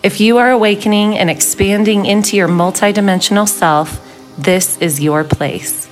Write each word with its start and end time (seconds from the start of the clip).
If 0.00 0.20
you 0.20 0.38
are 0.38 0.52
awakening 0.52 1.18
and 1.18 1.28
expanding 1.28 2.06
into 2.06 2.36
your 2.36 2.46
multidimensional 2.46 3.48
self, 3.48 4.00
this 4.38 4.78
is 4.78 5.00
your 5.00 5.24
place. 5.24 5.88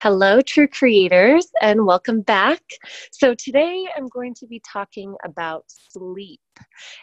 Hello, 0.00 0.40
true 0.42 0.68
creators, 0.68 1.48
and 1.60 1.86
welcome 1.86 2.20
back. 2.20 2.62
So, 3.10 3.34
today 3.34 3.88
I'm 3.96 4.06
going 4.06 4.34
to 4.34 4.46
be 4.46 4.62
talking 4.64 5.16
about 5.24 5.64
sleep. 5.66 6.40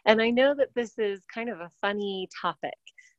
And 0.05 0.21
I 0.21 0.29
know 0.29 0.55
that 0.55 0.73
this 0.75 0.97
is 0.97 1.19
kind 1.33 1.49
of 1.49 1.59
a 1.59 1.71
funny 1.81 2.29
topic, 2.41 2.77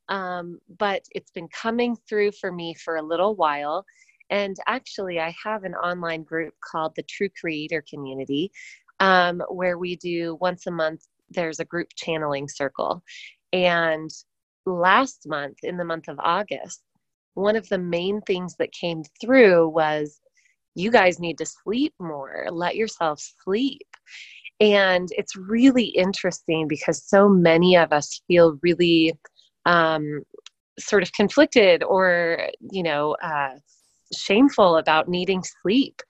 um, 0.08 0.60
but 0.78 1.02
it's 1.10 1.30
been 1.32 1.48
coming 1.48 1.96
through 2.08 2.32
for 2.40 2.50
me 2.50 2.72
for 2.72 2.96
a 2.96 3.02
little 3.02 3.34
while. 3.34 3.84
And 4.32 4.56
actually, 4.66 5.20
I 5.20 5.34
have 5.44 5.64
an 5.64 5.74
online 5.74 6.22
group 6.22 6.54
called 6.64 6.94
the 6.96 7.02
True 7.02 7.28
Creator 7.38 7.84
Community, 7.88 8.50
um, 8.98 9.42
where 9.50 9.76
we 9.76 9.96
do 9.96 10.38
once 10.40 10.66
a 10.66 10.70
month, 10.70 11.06
there's 11.28 11.60
a 11.60 11.66
group 11.66 11.88
channeling 11.96 12.48
circle. 12.48 13.02
And 13.52 14.10
last 14.64 15.28
month, 15.28 15.58
in 15.62 15.76
the 15.76 15.84
month 15.84 16.08
of 16.08 16.18
August, 16.18 16.80
one 17.34 17.56
of 17.56 17.68
the 17.68 17.76
main 17.76 18.22
things 18.22 18.56
that 18.58 18.72
came 18.72 19.02
through 19.20 19.68
was 19.68 20.18
you 20.74 20.90
guys 20.90 21.20
need 21.20 21.36
to 21.36 21.46
sleep 21.46 21.92
more, 22.00 22.46
let 22.50 22.74
yourself 22.74 23.20
sleep. 23.44 23.86
And 24.60 25.10
it's 25.12 25.36
really 25.36 25.88
interesting 25.88 26.68
because 26.68 27.04
so 27.06 27.28
many 27.28 27.76
of 27.76 27.92
us 27.92 28.22
feel 28.28 28.58
really 28.62 29.12
um, 29.66 30.22
sort 30.78 31.02
of 31.02 31.12
conflicted 31.12 31.82
or, 31.82 32.48
you 32.70 32.82
know, 32.82 33.14
uh, 33.22 33.56
shameful 34.14 34.76
about 34.76 35.08
needing 35.08 35.42
sleep. 35.62 36.00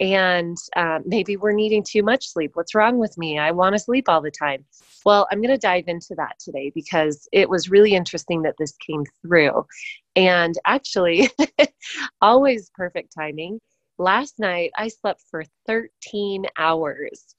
And 0.00 0.56
uh, 0.74 0.98
maybe 1.04 1.36
we're 1.36 1.52
needing 1.52 1.84
too 1.84 2.02
much 2.02 2.28
sleep. 2.28 2.52
What's 2.54 2.74
wrong 2.74 2.98
with 2.98 3.16
me? 3.16 3.38
I 3.38 3.52
want 3.52 3.74
to 3.74 3.78
sleep 3.78 4.08
all 4.08 4.20
the 4.20 4.30
time. 4.30 4.64
Well 5.04 5.26
i'm 5.30 5.40
going 5.40 5.50
to 5.50 5.58
dive 5.58 5.84
into 5.88 6.14
that 6.16 6.38
today 6.38 6.70
because 6.74 7.28
it 7.32 7.48
was 7.48 7.70
really 7.70 7.94
interesting 7.94 8.42
that 8.42 8.56
this 8.58 8.74
came 8.86 9.04
through. 9.20 9.66
And 10.16 10.54
actually 10.64 11.30
always 12.22 12.70
perfect 12.74 13.12
timing. 13.16 13.60
Last 13.98 14.38
night 14.38 14.72
i 14.76 14.88
slept 14.88 15.22
for 15.30 15.44
13 15.66 16.46
hours. 16.56 17.34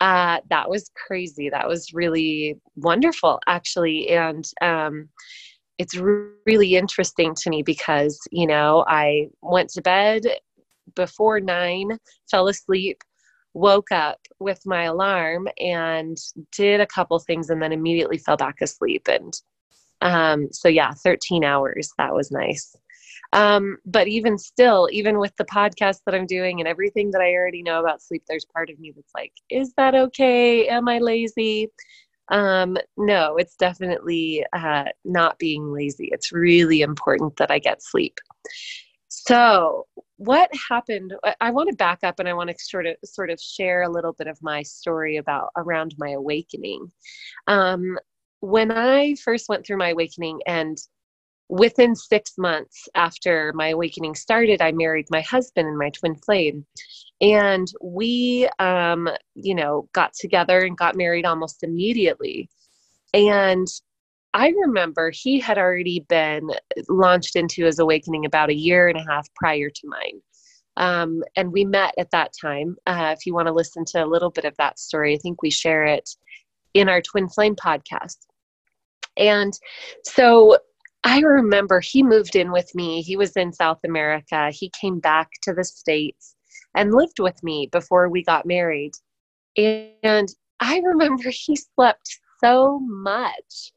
Uh, 0.00 0.40
that 0.50 0.68
was 0.68 0.90
crazy. 0.94 1.48
That 1.48 1.68
was 1.68 1.94
really 1.94 2.60
wonderful 2.76 3.40
actually. 3.46 4.08
And 4.08 4.44
um, 4.60 5.08
it's 5.78 5.96
really 5.96 6.76
interesting 6.76 7.34
to 7.34 7.50
me 7.50 7.62
because 7.62 8.18
you 8.30 8.46
know 8.46 8.84
i 8.88 9.26
went 9.42 9.68
to 9.68 9.82
bed 9.82 10.22
before 10.94 11.40
nine 11.40 11.98
fell 12.30 12.48
asleep 12.48 13.02
woke 13.54 13.92
up 13.92 14.18
with 14.40 14.60
my 14.66 14.84
alarm 14.84 15.48
and 15.58 16.18
did 16.52 16.80
a 16.80 16.86
couple 16.86 17.18
things 17.18 17.50
and 17.50 17.62
then 17.62 17.72
immediately 17.72 18.18
fell 18.18 18.36
back 18.36 18.60
asleep. 18.60 19.08
And 19.08 19.32
um, 20.02 20.48
so 20.52 20.68
yeah 20.68 20.92
13 20.92 21.44
hours 21.44 21.90
that 21.96 22.12
was 22.12 22.30
nice. 22.30 22.76
Um, 23.32 23.78
but 23.86 24.06
even 24.08 24.36
still 24.38 24.88
even 24.92 25.18
with 25.18 25.34
the 25.36 25.44
podcast 25.44 26.00
that 26.04 26.14
i'm 26.14 26.26
doing 26.26 26.60
and 26.60 26.68
everything 26.68 27.10
that 27.12 27.20
i 27.20 27.32
already 27.32 27.62
know 27.62 27.80
about 27.80 28.02
sleep 28.02 28.22
there's 28.28 28.44
part 28.44 28.70
of 28.70 28.78
me 28.78 28.92
that's 28.94 29.10
like 29.14 29.32
is 29.50 29.72
that 29.76 29.94
okay? 29.94 30.68
Am 30.68 30.88
i 30.88 30.98
lazy 30.98 31.70
um, 32.28 32.76
no, 32.96 33.36
it's 33.36 33.56
definitely 33.56 34.44
uh, 34.52 34.84
not 35.04 35.38
being 35.38 35.72
lazy. 35.72 36.08
It's 36.12 36.32
really 36.32 36.82
important 36.82 37.36
that 37.36 37.50
I 37.50 37.58
get 37.58 37.82
sleep. 37.82 38.18
So, 39.08 39.86
what 40.16 40.50
happened? 40.68 41.14
I 41.40 41.50
want 41.50 41.70
to 41.70 41.76
back 41.76 42.00
up 42.02 42.18
and 42.18 42.28
I 42.28 42.34
want 42.34 42.50
to 42.50 42.56
sort 42.58 42.86
of 42.86 42.96
sort 43.04 43.30
of 43.30 43.40
share 43.40 43.82
a 43.82 43.90
little 43.90 44.12
bit 44.12 44.26
of 44.26 44.38
my 44.42 44.62
story 44.62 45.16
about 45.16 45.50
around 45.56 45.94
my 45.98 46.10
awakening. 46.10 46.90
Um, 47.46 47.98
when 48.40 48.70
I 48.70 49.14
first 49.24 49.48
went 49.48 49.64
through 49.66 49.78
my 49.78 49.90
awakening 49.90 50.40
and 50.46 50.76
within 51.48 51.94
six 51.94 52.32
months 52.38 52.88
after 52.94 53.52
my 53.54 53.68
awakening 53.68 54.14
started, 54.14 54.60
I 54.60 54.72
married 54.72 55.06
my 55.10 55.20
husband 55.20 55.68
and 55.68 55.78
my 55.78 55.90
twin 55.90 56.16
flame. 56.16 56.66
And 57.20 57.68
we, 57.80 58.48
um, 58.58 59.08
you 59.34 59.54
know, 59.54 59.88
got 59.92 60.14
together 60.14 60.60
and 60.60 60.76
got 60.76 60.96
married 60.96 61.24
almost 61.24 61.62
immediately. 61.62 62.48
And 63.12 63.68
I 64.34 64.48
remember 64.48 65.10
he 65.10 65.38
had 65.38 65.58
already 65.58 66.04
been 66.08 66.50
launched 66.88 67.36
into 67.36 67.64
his 67.64 67.78
awakening 67.78 68.24
about 68.26 68.50
a 68.50 68.54
year 68.54 68.88
and 68.88 68.98
a 68.98 69.04
half 69.08 69.32
prior 69.34 69.70
to 69.70 69.88
mine. 69.88 70.20
Um, 70.76 71.22
and 71.36 71.52
we 71.52 71.64
met 71.64 71.94
at 71.98 72.10
that 72.10 72.32
time. 72.40 72.76
Uh, 72.84 73.14
if 73.16 73.26
you 73.26 73.32
want 73.34 73.46
to 73.46 73.54
listen 73.54 73.84
to 73.86 74.04
a 74.04 74.06
little 74.06 74.30
bit 74.30 74.44
of 74.44 74.56
that 74.56 74.80
story, 74.80 75.14
I 75.14 75.18
think 75.18 75.40
we 75.40 75.50
share 75.50 75.84
it 75.84 76.10
in 76.74 76.88
our 76.88 77.00
Twin 77.00 77.28
Flame 77.28 77.54
podcast. 77.54 78.16
And 79.16 79.52
so 80.02 80.58
I 81.04 81.20
remember 81.20 81.80
he 81.80 82.02
moved 82.02 82.34
in 82.34 82.50
with 82.50 82.74
me. 82.74 83.02
He 83.02 83.16
was 83.16 83.36
in 83.36 83.52
South 83.52 83.78
America. 83.84 84.50
He 84.50 84.72
came 84.80 84.98
back 84.98 85.30
to 85.42 85.52
the 85.52 85.62
States 85.62 86.33
and 86.74 86.92
lived 86.92 87.18
with 87.18 87.42
me 87.42 87.68
before 87.70 88.08
we 88.08 88.22
got 88.22 88.46
married. 88.46 88.92
And 89.56 90.28
I 90.60 90.80
remember 90.80 91.30
he 91.30 91.56
slept 91.56 92.18
so 92.42 92.80
much. 92.80 93.72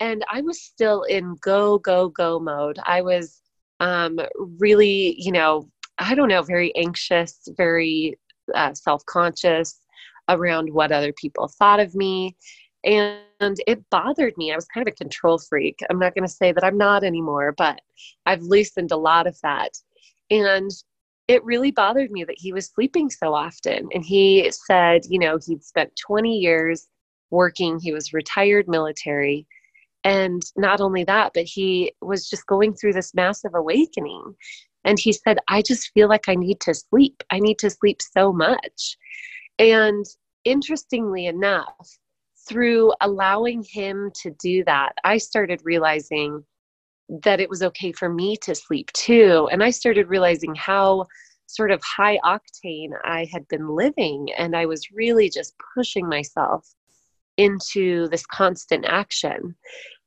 And 0.00 0.24
I 0.30 0.40
was 0.42 0.60
still 0.60 1.02
in 1.04 1.36
go, 1.40 1.78
go, 1.78 2.08
go 2.08 2.38
mode. 2.38 2.78
I 2.84 3.02
was 3.02 3.40
um, 3.80 4.18
really, 4.58 5.14
you 5.18 5.32
know, 5.32 5.68
I 5.98 6.14
don't 6.14 6.28
know, 6.28 6.42
very 6.42 6.74
anxious, 6.76 7.48
very 7.56 8.18
uh, 8.54 8.74
self 8.74 9.04
conscious 9.06 9.80
around 10.28 10.72
what 10.72 10.90
other 10.90 11.12
people 11.12 11.48
thought 11.48 11.80
of 11.80 11.94
me 11.94 12.36
and 12.84 13.56
it 13.66 13.82
bothered 13.90 14.36
me. 14.36 14.52
I 14.52 14.56
was 14.56 14.66
kind 14.66 14.86
of 14.86 14.92
a 14.92 14.96
control 14.96 15.38
freak. 15.38 15.78
I'm 15.88 15.98
not 15.98 16.14
going 16.14 16.26
to 16.26 16.32
say 16.32 16.52
that 16.52 16.64
I'm 16.64 16.76
not 16.76 17.04
anymore, 17.04 17.54
but 17.56 17.80
I've 18.26 18.42
loosened 18.42 18.92
a 18.92 18.96
lot 18.96 19.26
of 19.26 19.38
that. 19.42 19.70
And 20.30 20.70
it 21.28 21.44
really 21.44 21.70
bothered 21.70 22.10
me 22.10 22.24
that 22.24 22.38
he 22.38 22.52
was 22.52 22.66
sleeping 22.66 23.10
so 23.10 23.34
often. 23.34 23.88
And 23.94 24.04
he 24.04 24.50
said, 24.50 25.02
you 25.08 25.18
know, 25.18 25.38
he'd 25.44 25.64
spent 25.64 25.98
20 26.06 26.36
years 26.36 26.86
working, 27.30 27.78
he 27.78 27.92
was 27.92 28.12
retired 28.12 28.68
military. 28.68 29.46
And 30.04 30.42
not 30.56 30.80
only 30.80 31.04
that, 31.04 31.32
but 31.32 31.44
he 31.44 31.92
was 32.02 32.28
just 32.28 32.46
going 32.46 32.74
through 32.74 32.92
this 32.92 33.14
massive 33.14 33.54
awakening. 33.54 34.34
And 34.84 34.98
he 34.98 35.12
said, 35.12 35.38
I 35.48 35.62
just 35.62 35.90
feel 35.94 36.08
like 36.08 36.28
I 36.28 36.34
need 36.34 36.60
to 36.60 36.74
sleep. 36.74 37.22
I 37.30 37.38
need 37.38 37.58
to 37.60 37.70
sleep 37.70 38.02
so 38.02 38.32
much. 38.32 38.98
And 39.58 40.04
interestingly 40.44 41.26
enough, 41.26 41.98
through 42.46 42.92
allowing 43.00 43.64
him 43.66 44.10
to 44.22 44.30
do 44.32 44.62
that, 44.64 44.92
I 45.04 45.16
started 45.16 45.62
realizing 45.64 46.44
that 47.08 47.40
it 47.40 47.50
was 47.50 47.62
okay 47.62 47.92
for 47.92 48.08
me 48.08 48.36
to 48.38 48.54
sleep 48.54 48.92
too. 48.92 49.48
And 49.52 49.62
I 49.62 49.70
started 49.70 50.08
realizing 50.08 50.54
how 50.54 51.06
sort 51.46 51.70
of 51.70 51.82
high 51.82 52.18
octane 52.24 52.90
I 53.04 53.28
had 53.32 53.46
been 53.48 53.68
living. 53.68 54.28
And 54.36 54.56
I 54.56 54.66
was 54.66 54.90
really 54.92 55.28
just 55.28 55.54
pushing 55.74 56.08
myself 56.08 56.66
into 57.36 58.08
this 58.08 58.24
constant 58.26 58.84
action. 58.86 59.54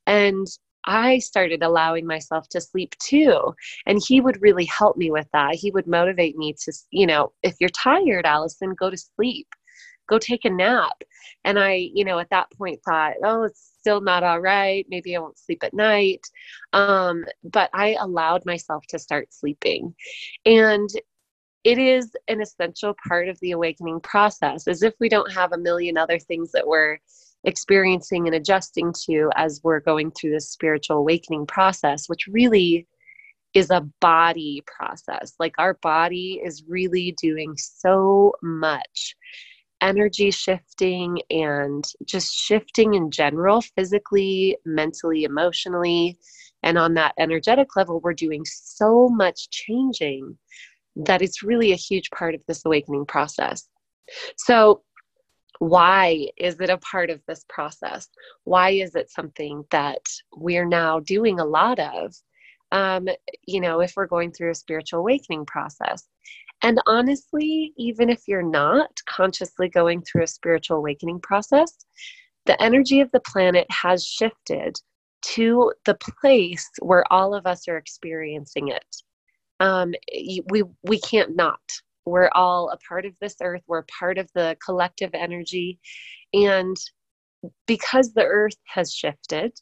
And 0.06 0.46
I 0.86 1.18
started 1.18 1.62
allowing 1.62 2.06
myself 2.06 2.48
to 2.50 2.60
sleep 2.60 2.94
too. 2.98 3.54
And 3.86 4.00
he 4.06 4.20
would 4.20 4.40
really 4.42 4.64
help 4.64 4.96
me 4.96 5.10
with 5.10 5.28
that. 5.32 5.54
He 5.54 5.70
would 5.70 5.86
motivate 5.86 6.36
me 6.36 6.54
to, 6.64 6.72
you 6.90 7.06
know, 7.06 7.32
if 7.42 7.56
you're 7.60 7.68
tired, 7.70 8.26
Allison, 8.26 8.74
go 8.74 8.90
to 8.90 8.96
sleep 8.96 9.46
go 10.08 10.18
take 10.18 10.44
a 10.44 10.50
nap. 10.50 11.02
And 11.44 11.58
I, 11.58 11.90
you 11.94 12.04
know, 12.04 12.18
at 12.18 12.30
that 12.30 12.50
point 12.56 12.80
thought, 12.84 13.14
oh, 13.22 13.44
it's 13.44 13.72
still 13.88 14.00
not 14.02 14.22
all 14.22 14.38
right. 14.38 14.84
Maybe 14.90 15.16
I 15.16 15.18
won't 15.18 15.38
sleep 15.38 15.64
at 15.64 15.72
night. 15.72 16.20
Um, 16.74 17.24
but 17.42 17.70
I 17.72 17.96
allowed 17.98 18.44
myself 18.44 18.84
to 18.88 18.98
start 18.98 19.32
sleeping. 19.32 19.94
And 20.44 20.90
it 21.64 21.78
is 21.78 22.14
an 22.28 22.42
essential 22.42 22.94
part 23.08 23.28
of 23.28 23.40
the 23.40 23.52
awakening 23.52 24.00
process, 24.00 24.68
as 24.68 24.82
if 24.82 24.92
we 25.00 25.08
don't 25.08 25.32
have 25.32 25.54
a 25.54 25.58
million 25.58 25.96
other 25.96 26.18
things 26.18 26.52
that 26.52 26.66
we're 26.66 26.98
experiencing 27.44 28.26
and 28.26 28.36
adjusting 28.36 28.92
to 29.06 29.30
as 29.36 29.62
we're 29.64 29.80
going 29.80 30.10
through 30.10 30.32
this 30.32 30.50
spiritual 30.50 30.98
awakening 30.98 31.46
process, 31.46 32.10
which 32.10 32.28
really 32.30 32.86
is 33.54 33.70
a 33.70 33.88
body 34.02 34.62
process. 34.66 35.32
Like 35.40 35.54
our 35.56 35.78
body 35.80 36.42
is 36.44 36.62
really 36.68 37.16
doing 37.22 37.54
so 37.56 38.34
much 38.42 39.16
energy 39.80 40.30
shifting 40.30 41.20
and 41.30 41.84
just 42.04 42.34
shifting 42.34 42.94
in 42.94 43.10
general, 43.10 43.60
physically, 43.60 44.56
mentally, 44.64 45.24
emotionally. 45.24 46.18
And 46.62 46.76
on 46.76 46.94
that 46.94 47.14
energetic 47.18 47.76
level, 47.76 48.00
we're 48.00 48.14
doing 48.14 48.44
so 48.44 49.08
much 49.08 49.50
changing 49.50 50.36
that 50.96 51.22
it's 51.22 51.42
really 51.42 51.72
a 51.72 51.76
huge 51.76 52.10
part 52.10 52.34
of 52.34 52.40
this 52.46 52.64
awakening 52.64 53.06
process. 53.06 53.68
So, 54.36 54.82
why 55.60 56.28
is 56.36 56.60
it 56.60 56.70
a 56.70 56.78
part 56.78 57.10
of 57.10 57.20
this 57.26 57.44
process? 57.48 58.08
Why 58.44 58.70
is 58.70 58.94
it 58.94 59.10
something 59.10 59.64
that 59.70 60.02
we're 60.36 60.66
now 60.66 61.00
doing 61.00 61.40
a 61.40 61.44
lot 61.44 61.80
of? 61.80 62.14
Um, 62.70 63.08
you 63.46 63.60
know, 63.60 63.80
if 63.80 63.94
we're 63.96 64.06
going 64.06 64.32
through 64.32 64.50
a 64.50 64.54
spiritual 64.54 65.00
awakening 65.00 65.46
process. 65.46 66.06
And 66.62 66.80
honestly, 66.86 67.72
even 67.76 68.10
if 68.10 68.22
you're 68.26 68.42
not 68.42 68.90
consciously 69.08 69.68
going 69.68 70.02
through 70.02 70.24
a 70.24 70.28
spiritual 70.28 70.78
awakening 70.78 71.20
process, 71.20 71.72
the 72.46 72.60
energy 72.62 73.00
of 73.00 73.10
the 73.12 73.20
planet 73.20 73.66
has 73.70 74.04
shifted 74.04 74.76
to 75.20 75.72
the 75.84 75.96
place 76.20 76.68
where 76.80 77.04
all 77.12 77.34
of 77.34 77.46
us 77.46 77.68
are 77.68 77.76
experiencing 77.76 78.68
it. 78.68 78.96
Um, 79.60 79.94
we 80.50 80.62
we 80.82 81.00
can't 81.00 81.36
not. 81.36 81.60
We're 82.06 82.30
all 82.34 82.70
a 82.70 82.78
part 82.88 83.04
of 83.04 83.12
this 83.20 83.36
earth. 83.42 83.62
We're 83.66 83.84
part 83.98 84.18
of 84.18 84.30
the 84.34 84.56
collective 84.64 85.10
energy, 85.14 85.78
and 86.32 86.76
because 87.66 88.12
the 88.14 88.24
earth 88.24 88.56
has 88.66 88.92
shifted, 88.92 89.52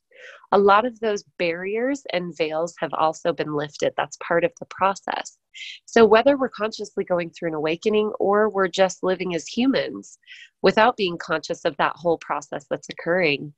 a 0.53 0.59
lot 0.59 0.85
of 0.85 0.99
those 1.01 1.25
barriers 1.39 2.03
and 2.13 2.37
veils 2.37 2.75
have 2.79 2.93
also 2.95 3.33
been 3.33 3.55
lifted. 3.55 3.93
That's 3.97 4.19
part 4.27 4.45
of 4.45 4.53
the 4.59 4.67
process. 4.67 5.39
So, 5.85 6.05
whether 6.05 6.37
we're 6.37 6.49
consciously 6.49 7.05
going 7.05 7.31
through 7.31 7.51
an 7.51 7.55
awakening 7.55 8.13
or 8.19 8.49
we're 8.49 8.69
just 8.69 9.03
living 9.03 9.35
as 9.35 9.47
humans 9.47 10.19
without 10.63 10.97
being 10.97 11.19
conscious 11.19 11.65
of 11.65 11.77
that 11.79 11.97
whole 11.97 12.19
process 12.19 12.67
that's 12.69 12.89
occurring, 12.89 13.55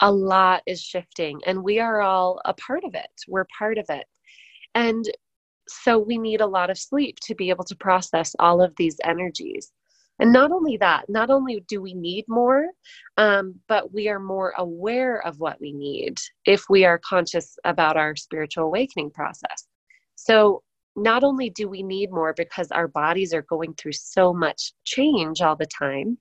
a 0.00 0.10
lot 0.10 0.62
is 0.66 0.82
shifting, 0.82 1.40
and 1.46 1.62
we 1.62 1.78
are 1.78 2.00
all 2.00 2.40
a 2.44 2.54
part 2.54 2.84
of 2.84 2.94
it. 2.94 3.10
We're 3.28 3.46
part 3.58 3.78
of 3.78 3.86
it. 3.88 4.06
And 4.74 5.04
so, 5.68 5.98
we 5.98 6.18
need 6.18 6.40
a 6.40 6.46
lot 6.46 6.70
of 6.70 6.78
sleep 6.78 7.18
to 7.24 7.34
be 7.34 7.50
able 7.50 7.64
to 7.64 7.76
process 7.76 8.34
all 8.38 8.60
of 8.60 8.74
these 8.76 8.98
energies. 9.04 9.72
And 10.20 10.32
not 10.32 10.52
only 10.52 10.76
that, 10.76 11.08
not 11.08 11.30
only 11.30 11.64
do 11.66 11.82
we 11.82 11.94
need 11.94 12.24
more, 12.28 12.66
um, 13.16 13.56
but 13.66 13.92
we 13.92 14.08
are 14.08 14.20
more 14.20 14.54
aware 14.56 15.24
of 15.26 15.40
what 15.40 15.60
we 15.60 15.72
need 15.72 16.18
if 16.44 16.66
we 16.70 16.84
are 16.84 16.98
conscious 16.98 17.56
about 17.64 17.96
our 17.96 18.14
spiritual 18.14 18.64
awakening 18.64 19.10
process. 19.10 19.66
So, 20.14 20.62
not 20.96 21.24
only 21.24 21.50
do 21.50 21.68
we 21.68 21.82
need 21.82 22.12
more 22.12 22.32
because 22.32 22.70
our 22.70 22.86
bodies 22.86 23.34
are 23.34 23.42
going 23.42 23.74
through 23.74 23.94
so 23.94 24.32
much 24.32 24.72
change 24.84 25.40
all 25.40 25.56
the 25.56 25.66
time, 25.66 26.16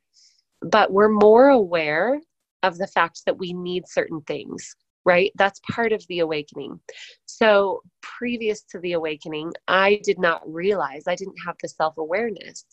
but 0.64 0.92
we're 0.92 1.10
more 1.10 1.50
aware 1.50 2.20
of 2.64 2.80
the 2.80 2.88
fact 2.88 3.22
that 3.28 3.38
we 3.38 3.54
need 3.54 3.84
certain 3.88 4.22
things, 4.22 4.76
right? 5.06 5.32
That's 5.36 5.62
part 5.72 5.92
of 5.92 6.04
the 6.08 6.20
awakening. 6.20 6.80
So, 7.28 7.82
previous 8.02 8.64
to 8.72 8.80
the 8.80 8.94
awakening, 8.94 9.54
I 9.68 10.02
did 10.04 10.18
not 10.18 10.42
realize, 10.52 11.04
I 11.08 11.16
didn't 11.16 11.38
have 11.46 11.58
the 11.62 11.70
self 11.70 11.96
awareness 12.00 12.66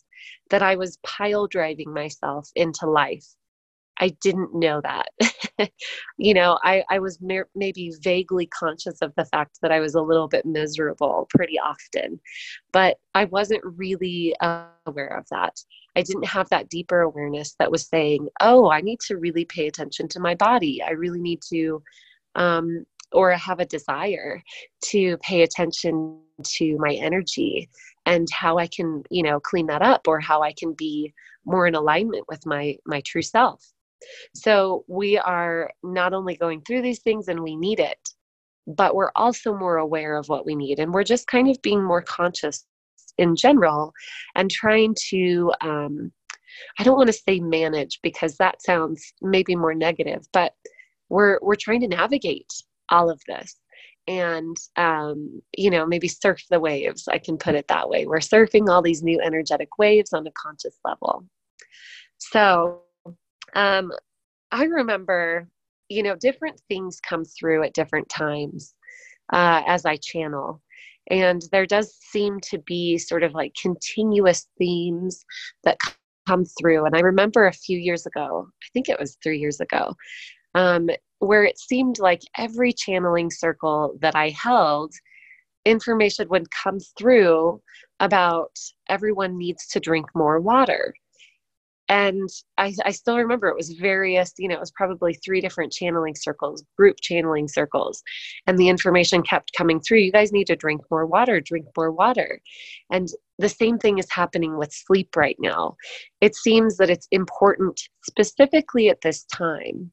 that 0.50 0.62
I 0.62 0.76
was 0.76 0.98
pile 1.04 1.46
driving 1.46 1.92
myself 1.92 2.50
into 2.54 2.86
life 2.86 3.26
I 4.00 4.08
didn't 4.22 4.54
know 4.54 4.80
that. 4.80 5.08
you 6.18 6.32
know, 6.32 6.58
I, 6.64 6.82
I 6.90 6.98
was 6.98 7.20
mer- 7.20 7.50
maybe 7.54 7.92
vaguely 8.02 8.46
conscious 8.46 9.02
of 9.02 9.12
the 9.16 9.26
fact 9.26 9.58
that 9.60 9.70
I 9.70 9.78
was 9.78 9.94
a 9.94 10.00
little 10.00 10.26
bit 10.26 10.46
miserable 10.46 11.28
pretty 11.28 11.58
often, 11.58 12.18
but 12.72 12.96
I 13.14 13.26
wasn't 13.26 13.62
really 13.62 14.34
uh, 14.40 14.64
aware 14.86 15.18
of 15.18 15.26
that. 15.30 15.62
I 15.96 16.02
didn't 16.02 16.26
have 16.26 16.48
that 16.48 16.70
deeper 16.70 17.02
awareness 17.02 17.54
that 17.58 17.70
was 17.70 17.86
saying, 17.86 18.28
oh, 18.40 18.70
I 18.70 18.80
need 18.80 19.00
to 19.00 19.18
really 19.18 19.44
pay 19.44 19.66
attention 19.66 20.08
to 20.08 20.20
my 20.20 20.34
body. 20.34 20.82
I 20.82 20.92
really 20.92 21.20
need 21.20 21.42
to, 21.50 21.82
um, 22.36 22.86
or 23.12 23.32
have 23.32 23.60
a 23.60 23.66
desire 23.66 24.40
to 24.84 25.18
pay 25.18 25.42
attention 25.42 26.20
to 26.42 26.78
my 26.78 26.94
energy 26.94 27.68
and 28.06 28.26
how 28.32 28.58
I 28.58 28.66
can, 28.66 29.02
you 29.10 29.22
know, 29.22 29.40
clean 29.40 29.66
that 29.66 29.82
up 29.82 30.08
or 30.08 30.20
how 30.20 30.42
I 30.42 30.52
can 30.58 30.74
be 30.74 31.12
more 31.44 31.66
in 31.66 31.74
alignment 31.74 32.24
with 32.28 32.44
my 32.46 32.76
my 32.86 33.02
true 33.06 33.22
self 33.22 33.72
so 34.34 34.84
we 34.88 35.18
are 35.18 35.70
not 35.82 36.12
only 36.12 36.36
going 36.36 36.62
through 36.62 36.82
these 36.82 37.00
things 37.00 37.28
and 37.28 37.40
we 37.40 37.56
need 37.56 37.80
it, 37.80 37.98
but 38.66 38.94
we're 38.94 39.12
also 39.16 39.56
more 39.56 39.78
aware 39.78 40.16
of 40.16 40.28
what 40.28 40.46
we 40.46 40.54
need. 40.54 40.78
And 40.78 40.92
we're 40.92 41.04
just 41.04 41.26
kind 41.26 41.48
of 41.48 41.60
being 41.62 41.82
more 41.82 42.02
conscious 42.02 42.64
in 43.18 43.36
general 43.36 43.92
and 44.34 44.50
trying 44.50 44.94
to, 45.10 45.52
um, 45.60 46.12
I 46.78 46.84
don't 46.84 46.96
want 46.96 47.08
to 47.08 47.12
say 47.12 47.40
manage 47.40 48.00
because 48.02 48.36
that 48.36 48.62
sounds 48.62 49.12
maybe 49.20 49.56
more 49.56 49.74
negative, 49.74 50.26
but 50.32 50.54
we're, 51.08 51.38
we're 51.42 51.56
trying 51.56 51.80
to 51.80 51.88
navigate 51.88 52.50
all 52.88 53.10
of 53.10 53.20
this 53.26 53.56
and 54.10 54.56
um, 54.76 55.40
you 55.56 55.70
know 55.70 55.86
maybe 55.86 56.08
surf 56.08 56.42
the 56.50 56.58
waves 56.58 57.06
i 57.08 57.18
can 57.18 57.38
put 57.38 57.54
it 57.54 57.68
that 57.68 57.88
way 57.88 58.06
we're 58.06 58.18
surfing 58.18 58.68
all 58.68 58.82
these 58.82 59.02
new 59.02 59.20
energetic 59.20 59.78
waves 59.78 60.12
on 60.12 60.26
a 60.26 60.32
conscious 60.32 60.76
level 60.84 61.24
so 62.18 62.82
um, 63.54 63.92
I 64.52 64.64
remember, 64.64 65.48
you 65.88 66.02
know, 66.02 66.16
different 66.16 66.60
things 66.68 67.00
come 67.00 67.24
through 67.24 67.64
at 67.64 67.74
different 67.74 68.08
times 68.08 68.74
uh, 69.32 69.62
as 69.66 69.84
I 69.84 69.96
channel. 69.96 70.60
And 71.10 71.42
there 71.50 71.66
does 71.66 71.94
seem 71.96 72.40
to 72.50 72.58
be 72.58 72.98
sort 72.98 73.22
of 73.22 73.34
like 73.34 73.54
continuous 73.60 74.46
themes 74.58 75.24
that 75.64 75.78
come 76.28 76.44
through. 76.44 76.84
And 76.84 76.96
I 76.96 77.00
remember 77.00 77.46
a 77.46 77.52
few 77.52 77.78
years 77.78 78.06
ago, 78.06 78.48
I 78.62 78.66
think 78.72 78.88
it 78.88 79.00
was 79.00 79.16
three 79.22 79.38
years 79.38 79.60
ago, 79.60 79.94
um, 80.54 80.90
where 81.20 81.44
it 81.44 81.58
seemed 81.58 81.98
like 81.98 82.22
every 82.36 82.72
channeling 82.72 83.30
circle 83.30 83.96
that 84.00 84.16
I 84.16 84.30
held, 84.30 84.92
information 85.64 86.28
would 86.30 86.50
come 86.50 86.78
through 86.98 87.60
about 88.00 88.58
everyone 88.88 89.36
needs 89.36 89.66
to 89.68 89.80
drink 89.80 90.06
more 90.14 90.40
water. 90.40 90.94
And 91.90 92.28
I, 92.56 92.72
I, 92.84 92.92
still 92.92 93.18
remember 93.18 93.48
it 93.48 93.56
was 93.56 93.70
various 93.70 94.32
you 94.38 94.46
know 94.46 94.54
it 94.54 94.60
was 94.60 94.70
probably 94.70 95.12
three 95.14 95.40
different 95.40 95.72
channeling 95.72 96.14
circles 96.14 96.62
group 96.78 96.98
channeling 97.02 97.48
circles 97.48 98.00
and 98.46 98.56
the 98.56 98.68
information 98.68 99.22
kept 99.22 99.52
coming 99.58 99.80
through. 99.80 99.98
You 99.98 100.12
guys 100.12 100.30
need 100.30 100.46
to 100.46 100.56
drink 100.56 100.82
more 100.88 101.04
water 101.04 101.40
drink 101.40 101.66
more 101.76 101.90
water. 101.90 102.40
And 102.90 103.08
the 103.40 103.48
same 103.48 103.76
thing 103.76 103.98
is 103.98 104.08
happening 104.08 104.56
with 104.56 104.72
sleep 104.72 105.16
right 105.16 105.36
now. 105.40 105.74
It 106.20 106.36
seems 106.36 106.76
that 106.76 106.90
it's 106.90 107.08
important 107.10 107.80
specifically 108.04 108.88
at 108.88 109.00
this 109.00 109.24
time 109.24 109.90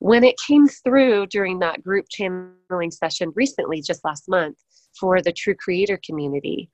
when 0.00 0.24
it 0.24 0.36
came 0.46 0.68
through 0.68 1.26
during 1.26 1.58
that 1.58 1.82
group 1.82 2.06
channeling 2.10 2.90
session 2.90 3.32
recently 3.34 3.80
just 3.80 4.04
last 4.04 4.28
month 4.28 4.56
for 4.98 5.20
the 5.22 5.32
true 5.32 5.54
creator 5.54 5.98
community 6.04 6.70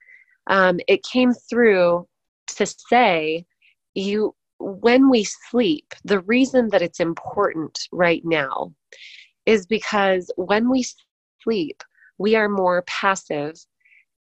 um, 0.48 0.78
it 0.88 1.02
came 1.02 1.32
through 1.32 2.06
to 2.46 2.66
say 2.66 3.44
you 3.94 4.34
when 4.58 5.10
we 5.10 5.24
sleep, 5.24 5.92
the 6.04 6.20
reason 6.20 6.68
that 6.70 6.82
it's 6.82 7.00
important 7.00 7.78
right 7.92 8.22
now 8.24 8.72
is 9.46 9.66
because 9.66 10.30
when 10.36 10.70
we 10.70 10.84
sleep, 11.42 11.82
we 12.18 12.34
are 12.36 12.48
more 12.48 12.82
passive 12.82 13.54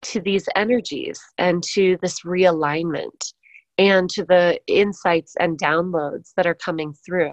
to 0.02 0.20
these 0.20 0.48
energies 0.54 1.20
and 1.38 1.62
to 1.62 1.96
this 2.02 2.20
realignment 2.20 3.32
and 3.78 4.09
to 4.11 4.25
the 4.25 4.59
insights 4.66 5.35
and 5.38 5.59
downloads 5.59 6.33
that 6.37 6.47
are 6.47 6.54
coming 6.54 6.95
through. 7.04 7.33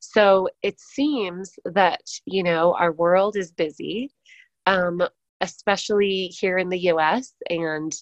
So 0.00 0.48
it 0.62 0.80
seems 0.80 1.52
that, 1.64 2.00
you 2.24 2.42
know, 2.42 2.74
our 2.74 2.92
world 2.92 3.36
is 3.36 3.52
busy, 3.52 4.10
um, 4.66 5.02
especially 5.40 6.28
here 6.28 6.58
in 6.58 6.68
the 6.68 6.90
US 6.90 7.34
and 7.50 7.92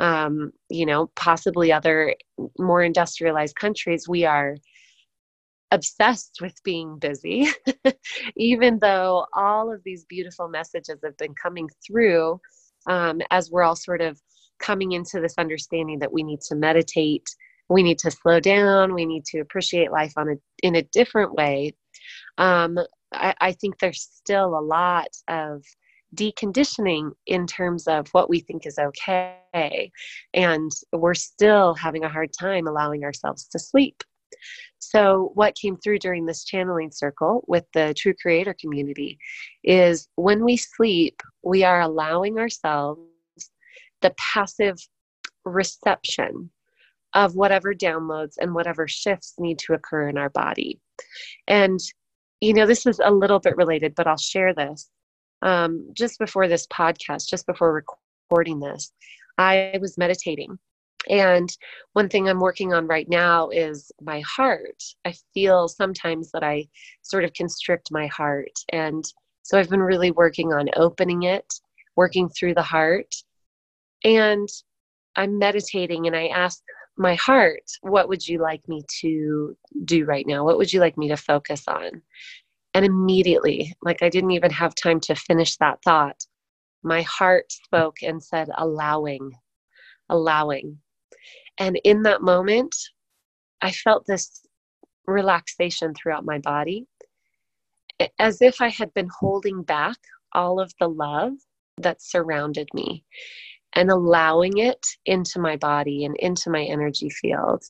um, 0.00 0.52
you 0.70 0.86
know, 0.86 1.10
possibly 1.14 1.70
other 1.70 2.16
more 2.58 2.82
industrialized 2.82 3.54
countries, 3.54 4.08
we 4.08 4.24
are 4.24 4.56
obsessed 5.70 6.38
with 6.40 6.54
being 6.64 6.98
busy, 6.98 7.48
even 8.36 8.78
though 8.80 9.26
all 9.34 9.72
of 9.72 9.82
these 9.84 10.06
beautiful 10.06 10.48
messages 10.48 10.98
have 11.04 11.16
been 11.18 11.34
coming 11.34 11.68
through 11.86 12.40
um, 12.86 13.20
as 13.30 13.50
we're 13.50 13.62
all 13.62 13.76
sort 13.76 14.00
of 14.00 14.18
coming 14.60 14.92
into 14.92 15.20
this 15.20 15.34
understanding 15.38 15.98
that 16.00 16.12
we 16.12 16.22
need 16.22 16.40
to 16.42 16.54
meditate, 16.54 17.26
we 17.68 17.82
need 17.82 17.98
to 18.00 18.10
slow 18.10 18.40
down, 18.40 18.94
we 18.94 19.06
need 19.06 19.24
to 19.26 19.40
appreciate 19.40 19.90
life 19.90 20.12
on 20.16 20.28
a 20.28 20.34
in 20.62 20.74
a 20.76 20.82
different 20.82 21.34
way. 21.34 21.74
Um, 22.38 22.78
I, 23.12 23.34
I 23.40 23.52
think 23.52 23.78
there's 23.78 24.02
still 24.02 24.58
a 24.58 24.60
lot 24.60 25.08
of 25.28 25.64
deconditioning 26.14 27.12
in 27.26 27.46
terms 27.46 27.86
of 27.86 28.08
what 28.08 28.28
we 28.28 28.40
think 28.40 28.66
is 28.66 28.78
okay. 28.78 29.90
And 30.34 30.70
we're 30.92 31.14
still 31.14 31.74
having 31.74 32.04
a 32.04 32.08
hard 32.08 32.30
time 32.38 32.66
allowing 32.66 33.04
ourselves 33.04 33.46
to 33.48 33.58
sleep. 33.58 34.02
So, 34.78 35.32
what 35.34 35.56
came 35.56 35.76
through 35.76 35.98
during 35.98 36.24
this 36.24 36.44
channeling 36.44 36.90
circle 36.90 37.44
with 37.46 37.64
the 37.74 37.94
True 37.96 38.14
Creator 38.20 38.56
community 38.60 39.18
is 39.62 40.08
when 40.16 40.44
we 40.44 40.56
sleep, 40.56 41.20
we 41.42 41.64
are 41.64 41.80
allowing 41.80 42.38
ourselves 42.38 43.00
the 44.02 44.14
passive 44.18 44.76
reception 45.44 46.50
of 47.14 47.34
whatever 47.34 47.74
downloads 47.74 48.34
and 48.40 48.54
whatever 48.54 48.86
shifts 48.86 49.34
need 49.38 49.58
to 49.58 49.74
occur 49.74 50.08
in 50.08 50.16
our 50.16 50.30
body. 50.30 50.80
And, 51.48 51.80
you 52.40 52.54
know, 52.54 52.66
this 52.66 52.86
is 52.86 53.00
a 53.02 53.10
little 53.10 53.40
bit 53.40 53.56
related, 53.56 53.94
but 53.94 54.06
I'll 54.06 54.16
share 54.16 54.54
this. 54.54 54.88
Um, 55.42 55.88
just 55.94 56.18
before 56.18 56.48
this 56.48 56.66
podcast, 56.66 57.28
just 57.28 57.46
before 57.46 57.72
recording 57.72 58.60
this, 58.60 58.92
I 59.38 59.78
was 59.80 59.98
meditating. 59.98 60.58
And 61.08 61.48
one 61.94 62.08
thing 62.08 62.28
I'm 62.28 62.40
working 62.40 62.74
on 62.74 62.86
right 62.86 63.08
now 63.08 63.48
is 63.48 63.90
my 64.02 64.20
heart. 64.20 64.82
I 65.04 65.14
feel 65.32 65.66
sometimes 65.66 66.30
that 66.32 66.44
I 66.44 66.68
sort 67.02 67.24
of 67.24 67.32
constrict 67.32 67.88
my 67.90 68.06
heart. 68.08 68.52
And 68.70 69.02
so 69.42 69.58
I've 69.58 69.70
been 69.70 69.80
really 69.80 70.10
working 70.10 70.52
on 70.52 70.68
opening 70.76 71.22
it, 71.22 71.46
working 71.96 72.28
through 72.28 72.54
the 72.54 72.62
heart. 72.62 73.14
And 74.04 74.48
I'm 75.16 75.38
meditating 75.38 76.06
and 76.06 76.16
I 76.16 76.28
ask 76.28 76.62
my 76.96 77.14
heart, 77.14 77.62
what 77.82 78.08
would 78.08 78.26
you 78.26 78.40
like 78.40 78.66
me 78.68 78.82
to 79.00 79.56
do 79.84 80.04
right 80.04 80.26
now? 80.26 80.44
What 80.44 80.58
would 80.58 80.72
you 80.72 80.80
like 80.80 80.96
me 80.98 81.08
to 81.08 81.16
focus 81.16 81.64
on? 81.66 82.02
And 82.74 82.84
immediately, 82.84 83.74
like 83.82 84.02
I 84.02 84.08
didn't 84.08 84.30
even 84.32 84.50
have 84.50 84.74
time 84.74 85.00
to 85.00 85.14
finish 85.14 85.56
that 85.56 85.82
thought, 85.82 86.16
my 86.82 87.02
heart 87.02 87.50
spoke 87.52 87.96
and 88.02 88.22
said, 88.22 88.48
allowing, 88.56 89.32
allowing. 90.08 90.78
And 91.58 91.80
in 91.84 92.02
that 92.02 92.22
moment, 92.22 92.74
I 93.60 93.70
felt 93.70 94.06
this 94.06 94.46
relaxation 95.06 95.94
throughout 95.94 96.24
my 96.24 96.38
body, 96.38 96.86
as 98.18 98.40
if 98.40 98.60
I 98.60 98.68
had 98.68 98.94
been 98.94 99.08
holding 99.18 99.62
back 99.62 99.98
all 100.32 100.60
of 100.60 100.72
the 100.80 100.88
love 100.88 101.32
that 101.78 102.00
surrounded 102.00 102.68
me 102.72 103.04
and 103.74 103.90
allowing 103.90 104.58
it 104.58 104.84
into 105.06 105.38
my 105.38 105.56
body 105.56 106.04
and 106.04 106.16
into 106.16 106.50
my 106.50 106.62
energy 106.64 107.10
field. 107.10 107.62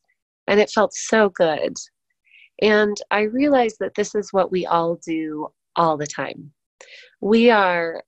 And 0.47 0.59
it 0.59 0.71
felt 0.71 0.95
so 0.95 1.29
good. 1.31 1.77
And 2.63 2.97
I 3.11 3.23
realized 3.23 3.77
that 3.81 3.95
this 3.95 4.15
is 4.15 4.33
what 4.33 4.51
we 4.51 4.67
all 4.67 4.97
do 5.07 5.49
all 5.77 5.97
the 5.97 6.07
time. 6.07 6.53
We 7.21 7.51
are, 7.51 8.03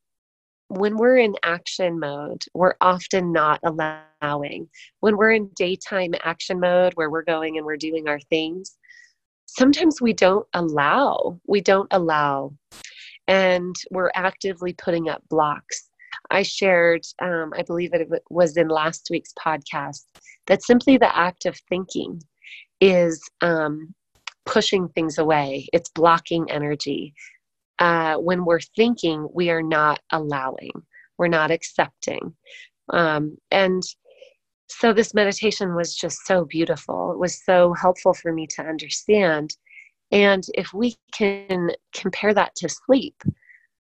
when 0.69 0.97
we're 0.97 1.19
in 1.19 1.35
action 1.43 1.99
mode, 1.99 2.43
we're 2.55 2.75
often 2.81 3.33
not 3.33 3.61
allowing. 3.65 4.69
When 5.01 5.17
we're 5.17 5.33
in 5.33 5.51
daytime 5.57 6.15
action 6.23 6.61
mode, 6.61 6.93
where 6.95 7.11
we're 7.11 7.25
going 7.25 7.57
and 7.57 7.67
we're 7.67 7.77
doing 7.77 8.09
our 8.09 8.21
things, 8.21 8.77
sometimes 9.47 10.01
we 10.01 10.13
don't 10.13 10.47
allow. 10.55 11.39
We 11.47 11.61
don't 11.61 11.89
allow. 11.91 12.55
And 13.29 13.75
we're 13.91 14.11
actively 14.15 14.73
putting 14.73 15.09
up 15.09 15.23
blocks 15.29 15.91
I 16.31 16.43
shared, 16.43 17.03
um, 17.21 17.53
I 17.57 17.63
believe 17.63 17.95
it 17.95 18.09
was 18.31 18.57
in 18.57 18.69
last 18.69 19.09
week's 19.11 19.33
podcast, 19.35 20.05
that 20.47 20.63
simply 20.63 20.97
the 20.97 21.17
act 21.17 21.47
of 21.47 21.59
thinking 21.69 22.23
is 22.81 23.23
um, 23.41 23.95
pushing 24.47 24.89
things 24.89 25.19
away, 25.19 25.69
it's 25.73 25.91
blocking 25.91 26.51
energy. 26.51 27.15
Uh, 27.79 28.17
when 28.17 28.45
we're 28.45 28.61
thinking, 28.77 29.29
we 29.33 29.51
are 29.51 29.63
not 29.63 30.01
allowing, 30.11 30.73
we're 31.19 31.29
not 31.29 31.51
accepting. 31.51 32.35
Um, 32.91 33.37
and 33.51 33.83
so 34.69 34.93
this 34.93 35.15
meditation 35.15 35.75
was 35.75 35.95
just 35.95 36.27
so 36.27 36.45
beautiful. 36.45 37.13
It 37.13 37.19
was 37.19 37.45
so 37.45 37.75
helpful 37.75 38.15
for 38.15 38.33
me 38.33 38.47
to 38.49 38.63
understand. 38.63 39.55
And 40.11 40.45
if 40.55 40.73
we 40.73 40.97
can 41.13 41.71
compare 41.95 42.35
that 42.35 42.55
to 42.57 42.69
sleep, 42.69 43.15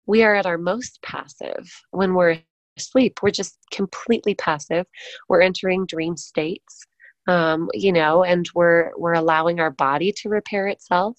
we 0.07 0.23
are 0.23 0.35
at 0.35 0.47
our 0.47 0.59
most 0.59 1.01
passive 1.03 1.71
when 1.91 2.15
we're 2.15 2.39
asleep. 2.77 3.21
We're 3.23 3.31
just 3.31 3.59
completely 3.73 4.35
passive. 4.35 4.87
We're 5.29 5.43
entering 5.43 5.87
dream 5.87 6.17
states, 6.17 6.83
um, 7.29 7.69
you 7.75 7.93
know, 7.93 8.25
and 8.25 8.49
we're 8.55 8.93
we're 8.97 9.15
allowing 9.15 9.61
our 9.61 9.71
body 9.71 10.13
to 10.19 10.29
repair 10.29 10.69
itself. 10.69 11.19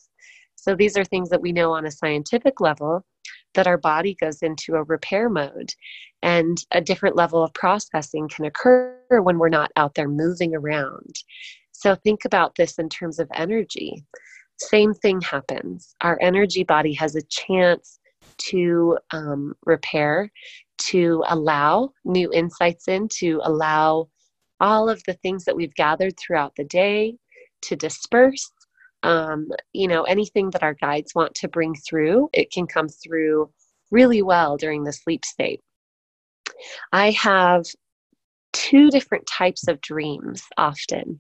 So 0.56 0.75
these 0.75 0.98
are 0.98 1.06
things 1.06 1.30
that 1.30 1.42
we 1.42 1.52
know 1.52 1.74
on 1.74 1.86
a 1.86 1.92
scientific 1.92 2.62
level 2.62 3.06
that 3.54 3.68
our 3.68 3.78
body 3.78 4.16
goes 4.20 4.42
into 4.42 4.75
a 4.75 4.84
repair 4.84 5.30
mode 5.30 5.74
and 6.22 6.58
a 6.72 6.82
different 6.82 7.16
level 7.16 7.44
of 7.44 7.54
processing 7.54 8.28
can 8.28 8.46
occur 8.46 8.98
when 9.10 9.38
we're 9.38 9.50
not 9.50 9.72
out 9.75 9.96
there 9.96 10.08
moving 10.08 10.56
around. 10.56 11.16
So 11.72 11.96
think 11.96 12.25
about 12.25 12.56
this 12.56 12.80
in 12.80 12.90
terms 12.90 13.20
of 13.20 13.28
energy. 13.34 14.04
Same 14.58 14.94
thing 14.94 15.22
happens. 15.22 15.96
Our 16.02 16.18
energy 16.22 16.63
body 16.63 16.94
has 16.94 17.16
a 17.16 17.22
chance 17.24 18.00
to 18.38 18.98
um, 19.12 19.54
repair, 19.66 20.32
to 20.78 21.24
allow 21.30 21.92
new 22.06 22.32
insights 22.34 22.88
in, 22.88 23.08
to 23.20 23.40
allow 23.44 24.10
all 24.60 24.90
of 24.90 25.04
the 25.06 25.13
things 25.13 25.46
that 25.46 25.56
we've 25.56 25.75
gathered 25.75 26.18
throughout 26.18 26.54
the 26.56 26.63
day 26.63 27.16
to 27.63 27.75
disperse. 27.75 28.52
Um, 29.04 29.50
you 29.74 29.88
know, 29.88 30.04
anything 30.04 30.50
that 30.52 30.63
our 30.63 30.75
guides 30.75 31.13
want 31.13 31.36
to 31.36 31.48
bring 31.48 31.75
through, 31.75 32.30
it 32.34 32.52
can 32.52 32.68
come 32.68 32.88
through 32.88 33.50
really 33.92 34.22
well 34.22 34.58
during 34.58 34.84
the 34.84 34.94
sleep 34.94 35.25
state. 35.25 35.62
I 36.92 37.12
have 37.12 37.66
two 38.54 38.90
different 38.90 39.25
types 39.28 39.68
of 39.68 39.82
dreams 39.82 40.44
often 40.58 41.20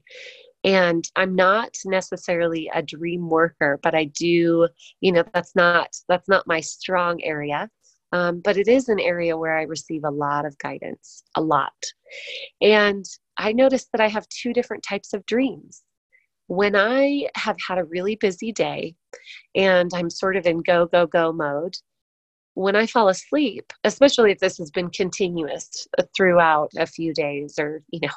and 0.63 1.09
i'm 1.15 1.35
not 1.35 1.75
necessarily 1.85 2.69
a 2.73 2.81
dream 2.81 3.29
worker 3.29 3.79
but 3.83 3.93
i 3.93 4.05
do 4.05 4.67
you 5.01 5.11
know 5.11 5.23
that's 5.33 5.55
not 5.55 5.89
that's 6.07 6.29
not 6.29 6.47
my 6.47 6.59
strong 6.59 7.21
area. 7.23 7.69
Um, 8.11 8.41
but 8.43 8.57
it 8.57 8.67
is 8.67 8.89
an 8.89 8.99
area 8.99 9.35
where 9.35 9.57
i 9.57 9.63
receive 9.63 10.03
a 10.03 10.11
lot 10.11 10.45
of 10.45 10.57
guidance 10.59 11.23
a 11.35 11.41
lot. 11.41 11.73
And 12.61 13.05
i 13.37 13.51
noticed 13.51 13.89
that 13.91 14.01
i 14.01 14.07
have 14.07 14.27
two 14.29 14.53
different 14.53 14.83
types 14.87 15.13
of 15.13 15.25
dreams. 15.25 15.83
When 16.47 16.75
i 16.75 17.27
have 17.35 17.57
had 17.67 17.79
a 17.79 17.85
really 17.85 18.15
busy 18.15 18.51
day 18.51 18.95
and 19.55 19.89
i'm 19.93 20.09
sort 20.09 20.35
of 20.35 20.45
in 20.45 20.61
go 20.61 20.85
go 20.85 21.07
go 21.07 21.31
mode 21.33 21.75
when 22.55 22.75
I 22.75 22.85
fall 22.85 23.09
asleep, 23.09 23.73
especially 23.83 24.31
if 24.31 24.39
this 24.39 24.57
has 24.57 24.71
been 24.71 24.89
continuous 24.89 25.87
throughout 26.15 26.71
a 26.77 26.85
few 26.85 27.13
days 27.13 27.57
or, 27.59 27.81
you 27.89 27.99
know, 28.01 28.13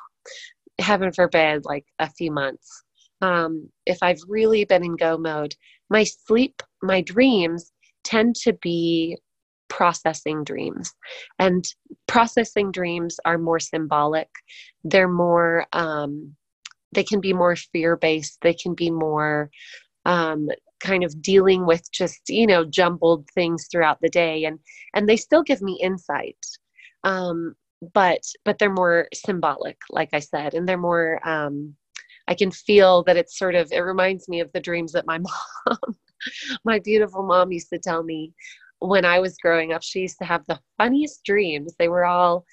heaven 0.79 1.13
forbid, 1.13 1.65
like 1.65 1.85
a 1.99 2.11
few 2.11 2.31
months. 2.31 2.85
Um, 3.23 3.69
if 3.87 3.99
I've 4.03 4.21
really 4.29 4.65
been 4.65 4.85
in 4.85 4.97
go 4.97 5.17
mode, 5.17 5.55
my 5.89 6.05
sleep, 6.05 6.63
my 6.83 7.01
dreams 7.01 7.73
tend 8.05 8.37
to 8.37 8.53
be 8.55 9.17
processing 9.69 10.45
dreams. 10.45 10.93
And 11.39 11.65
processing 12.07 12.71
dreams 12.73 13.17
are 13.25 13.39
more 13.39 13.61
symbolic. 13.61 14.29
They're 14.85 15.09
more, 15.09 15.67
um, 15.73 16.35
they 16.93 17.05
can 17.05 17.21
be 17.21 17.33
more 17.33 17.57
fear 17.57 17.97
based. 17.97 18.39
They 18.43 18.55
can 18.55 18.75
be 18.75 18.91
more 18.91 19.51
um, 20.05 20.49
kind 20.81 21.05
of 21.05 21.21
dealing 21.21 21.67
with 21.67 21.91
just, 21.91 22.21
you 22.29 22.47
know, 22.47 22.65
jumbled 22.65 23.29
things 23.35 23.69
throughout 23.71 23.99
the 24.01 24.09
day. 24.09 24.45
And, 24.45 24.59
and 24.95 25.09
they 25.09 25.17
still 25.17 25.43
give 25.43 25.63
me 25.63 25.81
insight. 25.83 26.39
Um, 27.03 27.55
but 27.93 28.21
but 28.45 28.59
they're 28.59 28.73
more 28.73 29.07
symbolic 29.13 29.77
like 29.91 30.09
i 30.13 30.19
said 30.19 30.55
and 30.55 30.69
they're 30.69 30.79
more 30.79 31.21
um 31.29 31.75
i 32.29 32.35
can 32.35 32.51
feel 32.51 33.03
that 33.05 33.17
it's 33.17 33.39
sort 33.39 33.55
of 33.55 33.71
it 33.71 33.81
reminds 33.81 34.29
me 34.29 34.41
of 34.41 34.51
the 34.53 34.61
dreams 34.61 34.93
that 34.93 35.07
my 35.07 35.19
mom 35.67 35.97
my 36.65 36.79
beautiful 36.79 37.23
mom 37.23 37.53
used 37.53 37.69
to 37.69 37.79
tell 37.79 38.03
me 38.03 38.33
when 38.81 39.05
i 39.05 39.19
was 39.19 39.37
growing 39.39 39.73
up. 39.73 39.83
She 39.83 40.01
used 40.01 40.19
to 40.19 40.25
have 40.25 40.45
the 40.47 40.61
funniest 40.79 41.25
dreams. 41.25 41.75
They 41.79 41.89
were 41.89 42.05
all 42.05 42.45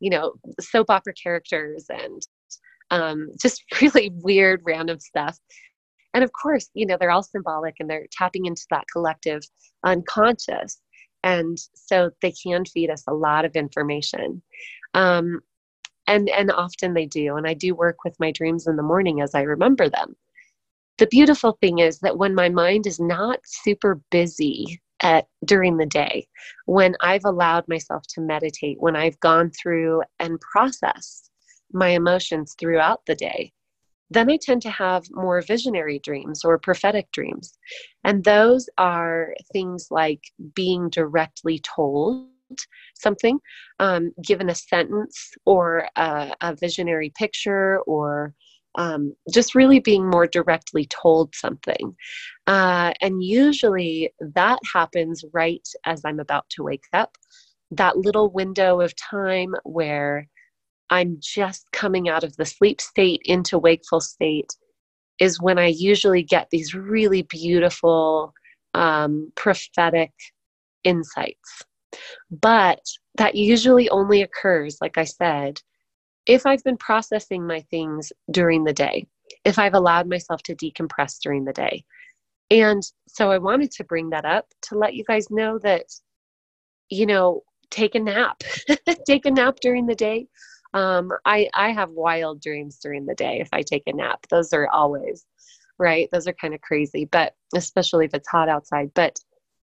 you 0.00 0.10
know 0.10 0.34
soap 0.60 0.90
opera 0.90 1.14
characters 1.14 1.86
and 1.88 2.22
um, 2.90 3.30
just 3.40 3.62
really 3.80 4.10
weird 4.22 4.60
random 4.64 4.98
stuff. 4.98 5.38
And 6.14 6.24
of 6.24 6.30
course 6.32 6.68
you 6.74 6.86
know 6.86 6.96
they're 6.98 7.10
all 7.10 7.22
symbolic 7.22 7.76
and 7.80 7.88
they're 7.88 8.06
tapping 8.12 8.46
into 8.46 8.64
that 8.70 8.84
collective 8.92 9.42
unconscious 9.84 10.80
and 11.22 11.58
so 11.74 12.10
they 12.20 12.32
can 12.32 12.64
feed 12.64 12.90
us 12.90 13.04
a 13.06 13.14
lot 13.14 13.44
of 13.44 13.56
information. 13.56 14.42
Um, 14.94 15.40
and 16.06 16.28
and 16.30 16.50
often 16.50 16.94
they 16.94 17.06
do. 17.06 17.36
And 17.36 17.46
i 17.46 17.54
do 17.54 17.74
work 17.74 17.98
with 18.04 18.18
my 18.18 18.32
dreams 18.32 18.66
in 18.66 18.76
the 18.76 18.82
morning 18.82 19.20
as 19.20 19.34
i 19.34 19.42
remember 19.42 19.88
them. 19.88 20.16
The 20.98 21.06
beautiful 21.06 21.58
thing 21.60 21.78
is 21.78 22.00
that 22.00 22.18
when 22.18 22.34
my 22.34 22.48
mind 22.48 22.86
is 22.86 23.00
not 23.00 23.40
super 23.44 24.00
busy 24.10 24.80
at 25.02 25.26
during 25.44 25.76
the 25.76 25.86
day 25.86 26.26
when 26.66 26.94
i've 27.00 27.24
allowed 27.24 27.66
myself 27.68 28.04
to 28.08 28.20
meditate 28.20 28.76
when 28.80 28.96
i've 28.96 29.18
gone 29.20 29.50
through 29.50 30.00
and 30.20 30.40
processed 30.40 31.30
my 31.72 31.88
emotions 31.88 32.54
throughout 32.58 33.00
the 33.06 33.14
day 33.14 33.52
then 34.12 34.30
I 34.30 34.38
tend 34.40 34.62
to 34.62 34.70
have 34.70 35.04
more 35.10 35.40
visionary 35.42 35.98
dreams 35.98 36.44
or 36.44 36.58
prophetic 36.58 37.10
dreams. 37.12 37.58
And 38.04 38.24
those 38.24 38.68
are 38.78 39.34
things 39.52 39.88
like 39.90 40.22
being 40.54 40.90
directly 40.90 41.60
told 41.60 42.26
something, 42.94 43.38
um, 43.78 44.12
given 44.22 44.50
a 44.50 44.54
sentence 44.54 45.32
or 45.44 45.88
a, 45.96 46.34
a 46.40 46.56
visionary 46.56 47.12
picture 47.16 47.80
or 47.80 48.34
um, 48.76 49.14
just 49.32 49.54
really 49.54 49.80
being 49.80 50.08
more 50.08 50.26
directly 50.26 50.86
told 50.86 51.34
something. 51.34 51.94
Uh, 52.46 52.92
and 53.00 53.22
usually 53.22 54.12
that 54.34 54.58
happens 54.72 55.24
right 55.32 55.66
as 55.84 56.02
I'm 56.04 56.20
about 56.20 56.48
to 56.50 56.62
wake 56.62 56.86
up. 56.92 57.16
That 57.70 57.98
little 57.98 58.30
window 58.30 58.80
of 58.80 58.94
time 58.96 59.54
where 59.64 60.28
I'm 60.92 61.16
just 61.20 61.72
coming 61.72 62.10
out 62.10 62.22
of 62.22 62.36
the 62.36 62.44
sleep 62.44 62.78
state 62.78 63.22
into 63.24 63.58
wakeful 63.58 64.02
state 64.02 64.54
is 65.18 65.40
when 65.40 65.58
I 65.58 65.68
usually 65.68 66.22
get 66.22 66.48
these 66.50 66.74
really 66.74 67.22
beautiful 67.22 68.34
um, 68.74 69.32
prophetic 69.34 70.10
insights. 70.84 71.62
But 72.30 72.82
that 73.16 73.34
usually 73.34 73.88
only 73.88 74.20
occurs, 74.20 74.76
like 74.82 74.98
I 74.98 75.04
said, 75.04 75.62
if 76.26 76.44
I've 76.44 76.62
been 76.62 76.76
processing 76.76 77.46
my 77.46 77.62
things 77.70 78.12
during 78.30 78.64
the 78.64 78.74
day, 78.74 79.06
if 79.46 79.58
I've 79.58 79.74
allowed 79.74 80.10
myself 80.10 80.42
to 80.42 80.54
decompress 80.54 81.18
during 81.22 81.46
the 81.46 81.54
day. 81.54 81.86
And 82.50 82.82
so 83.08 83.30
I 83.30 83.38
wanted 83.38 83.70
to 83.72 83.84
bring 83.84 84.10
that 84.10 84.26
up 84.26 84.44
to 84.68 84.76
let 84.76 84.92
you 84.92 85.04
guys 85.08 85.30
know 85.30 85.58
that, 85.60 85.86
you 86.90 87.06
know, 87.06 87.44
take 87.70 87.94
a 87.94 87.98
nap, 87.98 88.42
take 89.06 89.24
a 89.24 89.30
nap 89.30 89.56
during 89.62 89.86
the 89.86 89.94
day. 89.94 90.26
Um, 90.74 91.12
I, 91.24 91.48
I 91.54 91.72
have 91.72 91.90
wild 91.90 92.40
dreams 92.40 92.78
during 92.78 93.06
the 93.06 93.14
day 93.14 93.40
if 93.40 93.48
I 93.52 93.62
take 93.62 93.82
a 93.86 93.92
nap. 93.92 94.26
Those 94.30 94.52
are 94.52 94.68
always, 94.68 95.26
right? 95.78 96.08
Those 96.12 96.26
are 96.26 96.32
kind 96.32 96.54
of 96.54 96.60
crazy, 96.60 97.04
but 97.04 97.34
especially 97.54 98.06
if 98.06 98.14
it's 98.14 98.28
hot 98.28 98.48
outside. 98.48 98.90
But, 98.94 99.18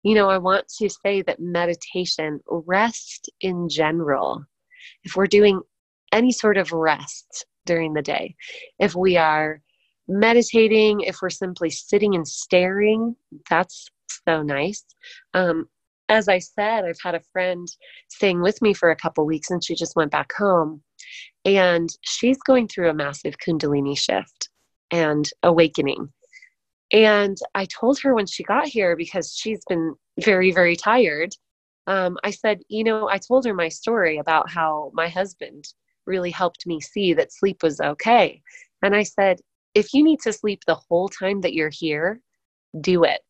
you 0.04 0.16
know, 0.16 0.30
I 0.30 0.38
want 0.38 0.68
to 0.80 0.90
say 0.90 1.22
that 1.24 1.40
meditation, 1.40 2.40
rest 2.48 3.30
in 3.42 3.70
general, 3.70 4.44
if 5.04 5.16
we're 5.16 5.28
doing 5.28 5.62
any 6.12 6.32
sort 6.32 6.58
of 6.58 6.72
rest 6.72 7.46
during 7.66 7.94
the 7.94 8.02
day, 8.02 8.36
if 8.80 8.96
we 8.96 9.18
are 9.18 9.62
meditating, 10.08 11.02
if 11.02 11.18
we're 11.22 11.30
simply 11.30 11.70
sitting 11.70 12.16
and 12.16 12.28
staring, 12.28 13.16
that's 13.50 13.88
so 14.28 14.42
nice. 14.44 14.84
Um, 15.34 15.68
as 16.10 16.28
I 16.28 16.40
said, 16.40 16.86
I've 16.86 17.00
had 17.02 17.16
a 17.16 17.22
friend 17.34 17.68
staying 18.10 18.42
with 18.42 18.62
me 18.62 18.74
for 18.74 18.92
a 18.92 18.96
couple 18.96 19.26
weeks 19.26 19.50
and 19.50 19.64
she 19.64 19.76
just 19.76 19.96
went 19.96 20.12
back 20.12 20.32
home. 20.38 20.82
And 21.44 21.90
she's 22.02 22.38
going 22.40 22.68
through 22.68 22.90
a 22.90 22.94
massive 22.94 23.36
Kundalini 23.38 23.98
shift 23.98 24.50
and 24.92 25.30
awakening. 25.44 26.10
And 26.92 27.38
I 27.54 27.66
told 27.66 28.00
her 28.00 28.14
when 28.14 28.28
she 28.28 28.44
got 28.44 28.68
here, 28.68 28.96
because 28.96 29.36
she's 29.36 29.64
been 29.68 29.96
very, 30.24 30.52
very 30.52 30.76
tired, 30.76 31.34
um, 31.88 32.18
I 32.24 32.32
said, 32.32 32.62
You 32.68 32.84
know, 32.84 33.10
I 33.10 33.18
told 33.18 33.46
her 33.46 33.54
my 33.54 33.70
story 33.70 34.18
about 34.18 34.50
how 34.50 34.92
my 34.94 35.08
husband 35.08 35.66
really 36.06 36.32
helped 36.32 36.66
me 36.68 36.80
see 36.82 37.14
that 37.14 37.34
sleep 37.34 37.64
was 37.64 37.80
okay. 37.80 38.42
And 38.82 38.96
I 38.96 39.04
said, 39.04 39.40
If 39.74 39.94
you 39.94 40.04
need 40.04 40.20
to 40.22 40.34
sleep 40.34 40.62
the 40.66 40.76
whole 40.76 41.10
time 41.10 41.42
that 41.42 41.54
you're 41.54 41.72
here, 41.72 42.20
do 42.82 43.04
it 43.04 43.22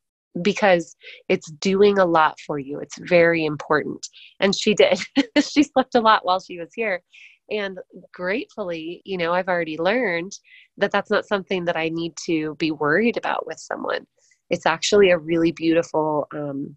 because 0.42 0.96
it's 1.30 1.50
doing 1.52 1.98
a 1.98 2.06
lot 2.06 2.40
for 2.46 2.60
you. 2.60 2.80
It's 2.80 2.98
very 2.98 3.46
important. 3.46 4.06
And 4.40 4.54
she 4.56 4.74
did. 4.74 5.00
she 5.42 5.64
slept 5.64 5.96
a 5.96 6.02
lot 6.02 6.26
while 6.26 6.40
she 6.40 6.60
was 6.60 6.70
here. 6.76 7.02
And 7.50 7.80
gratefully, 8.12 9.02
you 9.06 9.18
know, 9.18 9.34
I've 9.34 9.48
already 9.48 9.78
learned 9.78 10.34
that 10.78 10.92
that's 10.92 11.12
not 11.12 11.28
something 11.28 11.66
that 11.66 11.78
I 11.78 11.90
need 11.90 12.14
to 12.26 12.56
be 12.56 12.72
worried 12.72 13.18
about 13.18 13.46
with 13.46 13.60
someone. 13.60 14.08
It's 14.50 14.66
actually 14.66 15.12
a 15.12 15.18
really 15.18 15.52
beautiful 15.52 16.28
um, 16.34 16.76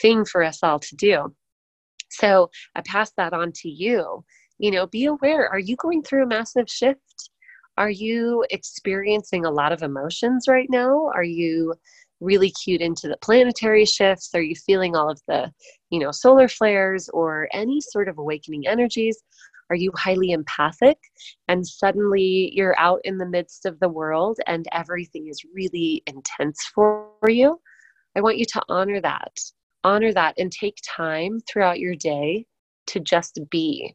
thing 0.00 0.24
for 0.24 0.42
us 0.42 0.60
all 0.62 0.78
to 0.78 0.96
do. 0.96 1.34
So 2.10 2.50
I 2.74 2.82
pass 2.82 3.12
that 3.16 3.32
on 3.32 3.52
to 3.56 3.68
you. 3.68 4.24
You 4.58 4.70
know, 4.70 4.86
be 4.86 5.04
aware 5.06 5.48
are 5.48 5.58
you 5.58 5.76
going 5.76 6.02
through 6.02 6.24
a 6.24 6.28
massive 6.28 6.68
shift? 6.68 7.30
Are 7.76 7.90
you 7.90 8.44
experiencing 8.50 9.44
a 9.44 9.50
lot 9.50 9.72
of 9.72 9.82
emotions 9.82 10.46
right 10.48 10.68
now? 10.70 11.10
Are 11.14 11.24
you 11.24 11.74
really 12.20 12.50
cued 12.64 12.80
into 12.80 13.08
the 13.08 13.18
planetary 13.18 13.84
shifts? 13.84 14.30
Are 14.34 14.40
you 14.40 14.54
feeling 14.54 14.96
all 14.96 15.10
of 15.10 15.20
the, 15.28 15.52
you 15.90 15.98
know, 15.98 16.10
solar 16.10 16.48
flares 16.48 17.10
or 17.10 17.48
any 17.52 17.82
sort 17.82 18.08
of 18.08 18.16
awakening 18.16 18.66
energies? 18.66 19.22
Are 19.70 19.76
you 19.76 19.92
highly 19.96 20.32
empathic 20.32 20.98
and 21.48 21.66
suddenly 21.66 22.52
you're 22.54 22.78
out 22.78 23.00
in 23.04 23.18
the 23.18 23.26
midst 23.26 23.66
of 23.66 23.80
the 23.80 23.88
world 23.88 24.38
and 24.46 24.66
everything 24.72 25.28
is 25.28 25.44
really 25.54 26.02
intense 26.06 26.70
for 26.74 27.10
you? 27.28 27.60
I 28.16 28.20
want 28.20 28.38
you 28.38 28.44
to 28.46 28.62
honor 28.68 29.00
that. 29.00 29.38
Honor 29.84 30.12
that 30.12 30.34
and 30.38 30.50
take 30.50 30.78
time 30.84 31.40
throughout 31.40 31.78
your 31.78 31.94
day 31.94 32.46
to 32.88 33.00
just 33.00 33.38
be. 33.50 33.94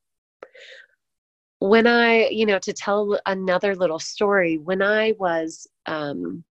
When 1.59 1.87
I, 1.87 2.27
you 2.29 2.45
know, 2.45 2.59
to 2.59 2.73
tell 2.73 3.19
another 3.25 3.75
little 3.75 3.99
story, 3.99 4.57
when 4.57 4.81
I 4.81 5.13
was 5.19 5.67
um, 5.85 6.43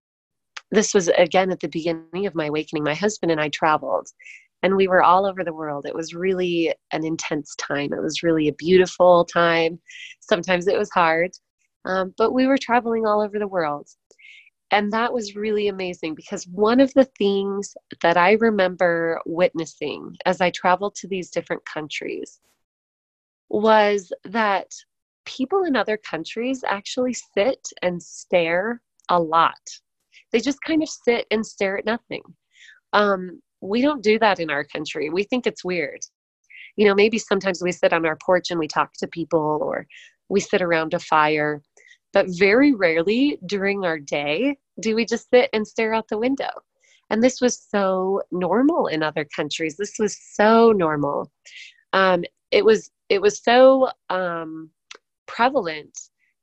this 0.71 0.95
was 0.95 1.09
again 1.09 1.51
at 1.51 1.61
the 1.61 1.69
beginning 1.69 2.27
of 2.27 2.35
my 2.35 2.47
awakening. 2.47 2.85
My 2.85 2.95
husband 2.95 3.33
and 3.33 3.41
I 3.41 3.49
traveled 3.49 4.09
and 4.63 4.77
we 4.77 4.89
were 4.89 5.03
all 5.03 5.27
over 5.27 5.45
the 5.45 5.53
world. 5.53 5.87
It 5.87 5.95
was 5.95 6.15
really 6.15 6.73
an 6.93 7.05
intense 7.05 7.55
time. 7.57 7.93
It 7.93 8.03
was 8.03 8.23
really 8.23 8.49
a 8.49 8.55
beautiful 8.55 9.25
time. 9.25 9.81
Sometimes 10.21 10.67
it 10.67 10.79
was 10.79 10.91
hard, 10.91 11.31
um, 11.85 12.15
but 12.19 12.33
we 12.33 12.47
were 12.47 12.59
traveling 12.59 13.07
all 13.07 13.21
over 13.21 13.39
the 13.39 13.49
world. 13.49 13.89
And 14.73 14.93
that 14.93 15.13
was 15.13 15.35
really 15.35 15.69
amazing 15.69 16.15
because 16.15 16.47
one 16.47 16.79
of 16.79 16.95
the 16.95 17.09
things 17.19 17.75
that 18.03 18.17
I 18.17 18.33
remember 18.35 19.21
witnessing 19.27 20.17
as 20.27 20.41
I 20.41 20.51
traveled 20.51 20.95
to 20.97 21.09
these 21.09 21.31
different 21.31 21.65
countries 21.65 22.41
was 23.49 24.13
that 24.25 24.69
people 25.25 25.65
in 25.65 25.75
other 25.75 25.97
countries 25.97 26.63
actually 26.67 27.15
sit 27.15 27.67
and 27.83 28.01
stare 28.01 28.81
a 29.09 29.19
lot 29.19 29.59
they 30.33 30.41
just 30.41 30.63
kind 30.63 30.83
of 30.83 30.89
sit 30.89 31.27
and 31.31 31.45
stare 31.45 31.79
at 31.79 31.85
nothing. 31.85 32.23
Um, 32.93 33.41
we 33.61 33.83
don't 33.83 34.03
do 34.03 34.19
that 34.19 34.41
in 34.41 34.51
our 34.51 34.65
country. 34.65 35.11
We 35.11 35.25
think 35.25 35.47
it's 35.47 35.65
weird. 35.65 36.01
You 36.77 36.87
know, 36.87 36.95
maybe 36.95 37.19
sometimes 37.19 37.63
we 37.63 37.73
sit 37.73 37.93
on 37.93 38.07
our 38.07 38.17
porch 38.17 38.51
and 38.51 38.59
we 38.59 38.69
talk 38.69 38.93
to 38.99 39.07
people 39.07 39.61
or 39.63 39.87
we 40.29 40.41
sit 40.41 40.63
around 40.63 40.95
a 40.95 40.99
fire, 40.99 41.63
but 42.13 42.27
very 42.29 42.73
rarely 42.73 43.39
during 43.47 43.85
our 43.85 43.99
day 43.99 44.57
do 44.81 44.95
we 44.95 45.05
just 45.05 45.29
sit 45.31 45.51
and 45.53 45.67
stare 45.67 45.93
out 45.93 46.09
the 46.09 46.19
window. 46.19 46.51
And 47.11 47.23
this 47.23 47.41
was 47.41 47.59
so 47.59 48.23
normal 48.31 48.87
in 48.87 49.03
other 49.03 49.27
countries. 49.37 49.77
This 49.77 49.99
was 49.99 50.17
so 50.17 50.73
normal. 50.73 51.31
Um, 51.93 52.25
it 52.51 52.65
was 52.65 52.91
it 53.09 53.21
was 53.21 53.43
so 53.43 53.91
um, 54.09 54.71
prevalent 55.27 55.99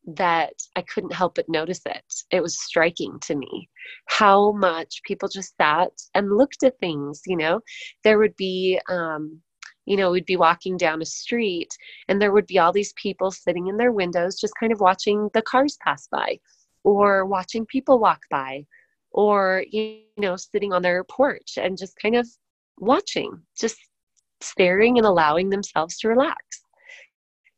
that 0.08 0.54
I 0.76 0.82
couldn't 0.84 1.13
help 1.13 1.36
but 1.36 1.50
notice 1.50 1.82
it. 1.86 2.13
It 2.32 2.41
was 2.41 2.62
striking 2.62 3.20
to 3.24 3.36
me 3.36 3.70
how 4.06 4.54
much 4.54 5.02
people 5.04 5.28
just 5.28 5.56
sat 5.58 5.91
and 6.15 6.38
looked 6.38 6.63
at 6.63 6.80
things. 6.80 7.22
You 7.26 7.38
know, 7.38 7.62
there 8.04 8.17
would 8.17 8.36
be, 8.38 8.80
um, 8.89 9.41
you 9.86 9.98
know, 9.98 10.12
we'd 10.12 10.26
be 10.26 10.38
walking 10.38 10.78
down 10.78 11.02
a 11.02 11.06
street 11.06 11.70
and 12.08 12.22
there 12.22 12.32
would 12.32 12.48
be 12.48 12.58
all 12.58 12.72
these 12.72 12.93
people 12.93 13.32
sitting 13.32 13.67
in 13.67 13.78
their 13.78 13.91
windows 13.91 14.39
just 14.39 14.54
kind 14.60 14.72
of 14.72 14.80
watching 14.80 15.30
the 15.34 15.41
cars 15.41 15.78
pass 15.84 16.08
by 16.10 16.39
or 16.84 17.26
watching 17.26 17.65
people 17.65 18.00
walk 18.00 18.22
by 18.32 18.65
or, 19.12 19.63
you 19.70 20.02
know, 20.17 20.38
sitting 20.38 20.72
on 20.72 20.82
their 20.82 21.04
porch 21.04 21.58
and 21.58 21.78
just 21.78 21.98
kind 22.02 22.15
of 22.15 22.28
watching, 22.78 23.41
just 23.60 23.78
staring 24.39 24.98
and 24.98 25.06
allowing 25.06 25.50
themselves 25.50 25.98
to 25.98 26.08
relax 26.08 26.62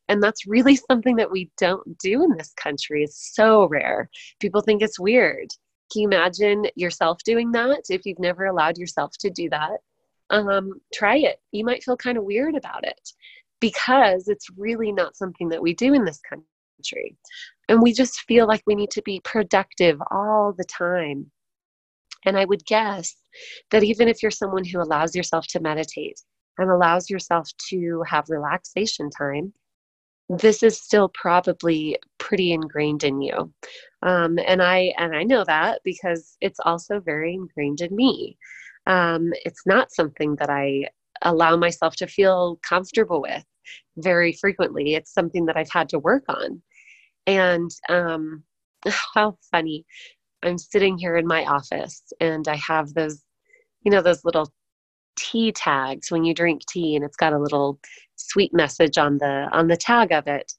and 0.09 0.21
that's 0.21 0.47
really 0.47 0.75
something 0.91 1.15
that 1.15 1.31
we 1.31 1.49
don't 1.57 1.97
do 1.99 2.23
in 2.23 2.35
this 2.35 2.53
country. 2.53 3.03
It's 3.03 3.33
so 3.33 3.67
rare. 3.67 4.09
People 4.41 4.61
think 4.61 4.81
it's 4.81 4.99
weird. 4.99 5.47
Can 5.91 6.01
you 6.01 6.07
imagine 6.07 6.65
yourself 6.75 7.19
doing 7.23 7.51
that 7.53 7.83
if 7.89 8.05
you've 8.05 8.19
never 8.19 8.45
allowed 8.45 8.77
yourself 8.77 9.13
to 9.19 9.29
do 9.29 9.49
that? 9.49 9.77
Um, 10.29 10.81
try 10.93 11.17
it. 11.17 11.39
You 11.51 11.63
might 11.63 11.83
feel 11.83 11.97
kind 11.97 12.17
of 12.17 12.23
weird 12.23 12.55
about 12.55 12.85
it 12.85 13.09
because 13.59 14.27
it's 14.27 14.47
really 14.57 14.91
not 14.91 15.15
something 15.15 15.49
that 15.49 15.61
we 15.61 15.73
do 15.73 15.93
in 15.93 16.05
this 16.05 16.21
country. 16.21 17.15
And 17.67 17.81
we 17.81 17.93
just 17.93 18.21
feel 18.21 18.47
like 18.47 18.61
we 18.65 18.75
need 18.75 18.91
to 18.91 19.01
be 19.01 19.21
productive 19.23 19.99
all 20.11 20.53
the 20.55 20.65
time. 20.65 21.31
And 22.25 22.37
I 22.37 22.45
would 22.45 22.65
guess 22.65 23.15
that 23.71 23.83
even 23.83 24.07
if 24.07 24.21
you're 24.21 24.31
someone 24.31 24.65
who 24.65 24.81
allows 24.81 25.15
yourself 25.15 25.47
to 25.47 25.59
meditate 25.59 26.21
and 26.57 26.69
allows 26.69 27.09
yourself 27.09 27.49
to 27.69 28.03
have 28.07 28.29
relaxation 28.29 29.09
time, 29.09 29.53
this 30.29 30.61
is 30.61 30.79
still 30.79 31.09
probably 31.09 31.97
pretty 32.19 32.51
ingrained 32.53 33.03
in 33.03 33.21
you. 33.21 33.51
Um, 34.03 34.39
and 34.47 34.61
i 34.61 34.93
and 34.97 35.15
i 35.15 35.23
know 35.23 35.43
that 35.43 35.81
because 35.83 36.37
it's 36.41 36.59
also 36.63 36.99
very 36.99 37.33
ingrained 37.33 37.81
in 37.81 37.95
me. 37.95 38.37
Um, 38.87 39.33
it's 39.45 39.63
not 39.65 39.91
something 39.91 40.35
that 40.37 40.49
i 40.49 40.87
allow 41.23 41.57
myself 41.57 41.95
to 41.97 42.07
feel 42.07 42.59
comfortable 42.67 43.21
with 43.21 43.43
very 43.97 44.33
frequently. 44.33 44.95
It's 44.95 45.13
something 45.13 45.45
that 45.47 45.57
i've 45.57 45.71
had 45.71 45.89
to 45.89 45.99
work 45.99 46.23
on. 46.29 46.61
And 47.27 47.71
um, 47.89 48.43
how 49.15 49.37
funny. 49.51 49.85
I'm 50.43 50.57
sitting 50.57 50.97
here 50.97 51.17
in 51.17 51.27
my 51.27 51.45
office 51.45 52.01
and 52.21 52.47
i 52.47 52.55
have 52.55 52.93
those 52.93 53.23
you 53.83 53.91
know 53.91 54.01
those 54.01 54.23
little 54.25 54.51
tea 55.15 55.51
tags 55.51 56.11
when 56.11 56.23
you 56.23 56.33
drink 56.33 56.61
tea 56.67 56.95
and 56.95 57.03
it's 57.03 57.17
got 57.17 57.33
a 57.33 57.39
little 57.39 57.79
sweet 58.15 58.53
message 58.53 58.97
on 58.97 59.17
the 59.17 59.47
on 59.51 59.67
the 59.67 59.77
tag 59.77 60.11
of 60.11 60.27
it 60.27 60.53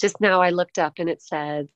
just 0.00 0.20
now 0.20 0.40
i 0.40 0.50
looked 0.50 0.78
up 0.78 0.94
and 0.98 1.08
it 1.08 1.22
said 1.22 1.68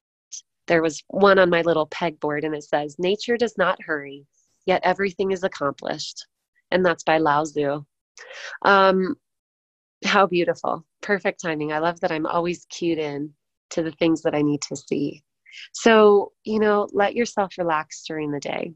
there 0.66 0.82
was 0.82 1.02
one 1.08 1.38
on 1.38 1.50
my 1.50 1.62
little 1.62 1.86
pegboard 1.88 2.44
and 2.44 2.54
it 2.54 2.64
says 2.64 2.96
nature 2.98 3.36
does 3.36 3.56
not 3.56 3.80
hurry 3.82 4.26
yet 4.66 4.80
everything 4.84 5.30
is 5.30 5.44
accomplished 5.44 6.26
and 6.70 6.84
that's 6.84 7.04
by 7.04 7.18
lao 7.18 7.44
tzu 7.44 7.84
um, 8.62 9.14
how 10.04 10.26
beautiful 10.26 10.84
perfect 11.06 11.40
timing. 11.40 11.72
I 11.72 11.78
love 11.78 12.00
that 12.00 12.10
I'm 12.10 12.26
always 12.26 12.66
cued 12.66 12.98
in 12.98 13.32
to 13.70 13.82
the 13.82 13.92
things 13.92 14.22
that 14.22 14.34
I 14.34 14.42
need 14.42 14.60
to 14.62 14.76
see. 14.76 15.22
So, 15.72 16.32
you 16.44 16.58
know, 16.58 16.88
let 16.92 17.14
yourself 17.14 17.54
relax 17.56 18.04
during 18.06 18.30
the 18.30 18.40
day. 18.40 18.72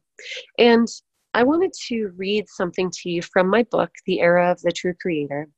And 0.59 0.89
I 1.35 1.43
wanted 1.45 1.73
to 1.89 2.13
read 2.17 2.47
something 2.49 2.91
to 2.91 3.11
you 3.11 3.23
from 3.23 3.49
my 3.49 3.65
book, 3.71 3.91
The 4.07 4.21
Era 4.21 4.51
of 4.51 4.61
the 4.63 4.73
True 4.73 4.95
Creator, 5.01 5.49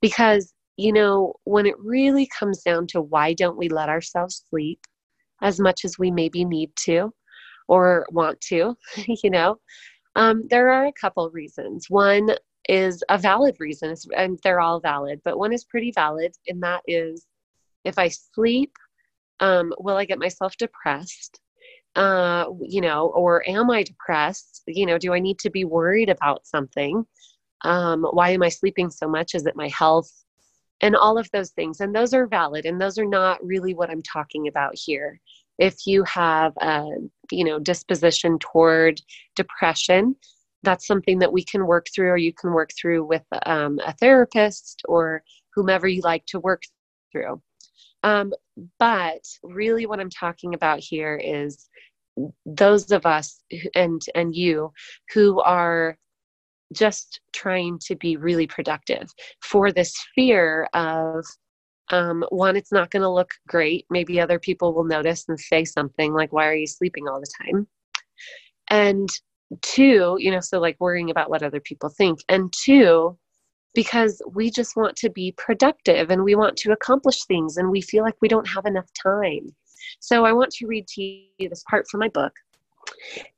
because, 0.00 0.54
you 0.76 0.92
know, 0.92 1.34
when 1.44 1.66
it 1.66 1.78
really 1.78 2.28
comes 2.38 2.62
down 2.62 2.86
to 2.88 3.00
why 3.00 3.34
don't 3.34 3.58
we 3.58 3.68
let 3.68 3.88
ourselves 3.88 4.44
sleep 4.48 4.80
as 5.42 5.60
much 5.60 5.84
as 5.84 5.98
we 5.98 6.10
maybe 6.10 6.44
need 6.44 6.70
to 6.84 7.12
or 7.68 8.06
want 8.10 8.40
to, 8.42 8.76
you 9.22 9.30
know, 9.30 9.56
um, 10.16 10.44
there 10.48 10.70
are 10.70 10.86
a 10.86 10.92
couple 10.92 11.28
reasons. 11.30 11.86
One 11.90 12.30
is 12.68 13.02
a 13.10 13.18
valid 13.18 13.56
reason, 13.58 13.94
and 14.16 14.38
they're 14.42 14.60
all 14.60 14.80
valid, 14.80 15.20
but 15.24 15.38
one 15.38 15.52
is 15.52 15.64
pretty 15.64 15.92
valid, 15.92 16.34
and 16.48 16.62
that 16.62 16.82
is 16.86 17.26
if 17.84 17.98
I 17.98 18.08
sleep, 18.08 18.72
um, 19.40 19.74
will 19.78 19.96
I 19.96 20.06
get 20.06 20.18
myself 20.18 20.56
depressed? 20.56 21.40
Uh, 21.96 22.46
you 22.60 22.80
know, 22.80 23.06
or 23.14 23.48
am 23.48 23.70
I 23.70 23.84
depressed? 23.84 24.62
You 24.66 24.86
know, 24.86 24.98
do 24.98 25.12
I 25.12 25.20
need 25.20 25.38
to 25.40 25.50
be 25.50 25.64
worried 25.64 26.08
about 26.08 26.46
something? 26.46 27.06
Um, 27.62 28.02
why 28.02 28.30
am 28.30 28.42
I 28.42 28.48
sleeping 28.48 28.90
so 28.90 29.08
much? 29.08 29.34
Is 29.34 29.46
it 29.46 29.56
my 29.56 29.68
health? 29.68 30.10
And 30.80 30.96
all 30.96 31.18
of 31.18 31.30
those 31.30 31.50
things. 31.50 31.80
And 31.80 31.94
those 31.94 32.12
are 32.12 32.26
valid, 32.26 32.66
and 32.66 32.80
those 32.80 32.98
are 32.98 33.06
not 33.06 33.44
really 33.44 33.74
what 33.74 33.90
I'm 33.90 34.02
talking 34.02 34.48
about 34.48 34.72
here. 34.74 35.20
If 35.58 35.86
you 35.86 36.02
have 36.04 36.52
a, 36.60 36.84
you 37.30 37.44
know, 37.44 37.60
disposition 37.60 38.38
toward 38.40 39.00
depression, 39.36 40.16
that's 40.64 40.86
something 40.86 41.20
that 41.20 41.32
we 41.32 41.44
can 41.44 41.66
work 41.66 41.86
through, 41.94 42.10
or 42.10 42.16
you 42.16 42.32
can 42.32 42.52
work 42.52 42.70
through 42.78 43.04
with 43.04 43.22
um, 43.46 43.78
a 43.86 43.92
therapist 43.92 44.82
or 44.88 45.22
whomever 45.54 45.86
you 45.86 46.02
like 46.02 46.26
to 46.26 46.40
work 46.40 46.62
through. 47.12 47.40
Um, 48.04 48.34
but 48.78 49.24
really, 49.42 49.86
what 49.86 49.98
I'm 49.98 50.10
talking 50.10 50.54
about 50.54 50.78
here 50.78 51.16
is 51.16 51.68
those 52.46 52.92
of 52.92 53.06
us 53.06 53.40
and 53.74 54.00
and 54.14 54.36
you 54.36 54.72
who 55.12 55.40
are 55.40 55.98
just 56.72 57.20
trying 57.32 57.78
to 57.86 57.96
be 57.96 58.16
really 58.16 58.46
productive 58.46 59.08
for 59.40 59.72
this 59.72 59.94
fear 60.14 60.68
of 60.74 61.24
um, 61.90 62.24
one 62.28 62.56
it's 62.56 62.72
not 62.72 62.90
going 62.90 63.02
to 63.02 63.08
look 63.10 63.30
great. 63.48 63.86
Maybe 63.90 64.20
other 64.20 64.38
people 64.38 64.74
will 64.74 64.84
notice 64.84 65.24
and 65.28 65.40
say 65.40 65.64
something 65.64 66.12
like 66.12 66.32
why 66.32 66.46
are 66.46 66.54
you 66.54 66.66
sleeping 66.66 67.08
all 67.08 67.20
the 67.20 67.44
time? 67.44 67.66
And 68.68 69.08
two 69.62 70.16
you 70.18 70.30
know 70.30 70.40
so 70.40 70.58
like 70.60 70.76
worrying 70.78 71.10
about 71.10 71.30
what 71.30 71.42
other 71.42 71.60
people 71.60 71.88
think. 71.88 72.20
And 72.28 72.52
two 72.52 73.18
because 73.74 74.22
we 74.32 74.50
just 74.50 74.76
want 74.76 74.96
to 74.96 75.10
be 75.10 75.34
productive 75.36 76.10
and 76.10 76.22
we 76.22 76.34
want 76.34 76.56
to 76.56 76.72
accomplish 76.72 77.24
things 77.24 77.56
and 77.56 77.70
we 77.70 77.80
feel 77.80 78.04
like 78.04 78.14
we 78.20 78.28
don't 78.28 78.48
have 78.48 78.66
enough 78.66 78.88
time. 79.00 79.54
So 80.00 80.24
i 80.24 80.32
want 80.32 80.50
to 80.52 80.66
read 80.66 80.86
to 80.88 81.02
you 81.02 81.48
this 81.48 81.64
part 81.68 81.86
from 81.88 82.00
my 82.00 82.08
book. 82.08 82.32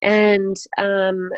And 0.02 0.56
um, 0.78 1.30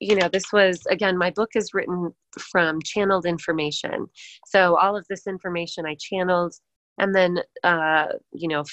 you 0.00 0.16
know 0.16 0.28
this 0.28 0.52
was 0.52 0.80
again 0.88 1.18
my 1.18 1.30
book 1.30 1.50
is 1.54 1.74
written 1.74 2.12
from 2.38 2.80
channeled 2.82 3.26
information. 3.26 4.06
So 4.46 4.76
all 4.76 4.96
of 4.96 5.06
this 5.08 5.26
information 5.26 5.86
i 5.86 5.94
channeled 6.00 6.54
and 6.98 7.14
then 7.14 7.38
uh, 7.62 8.06
you 8.32 8.48
know 8.48 8.64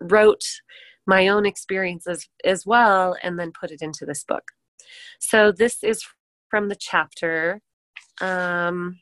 wrote 0.00 0.44
my 1.06 1.28
own 1.28 1.46
experiences 1.46 2.28
as 2.44 2.64
well 2.64 3.16
and 3.22 3.38
then 3.38 3.52
put 3.58 3.70
it 3.70 3.82
into 3.82 4.06
this 4.06 4.22
book. 4.24 4.44
So 5.18 5.50
this 5.50 5.82
is 5.82 6.04
from 6.48 6.68
the 6.68 6.76
chapter 6.76 7.60
um, 8.20 8.98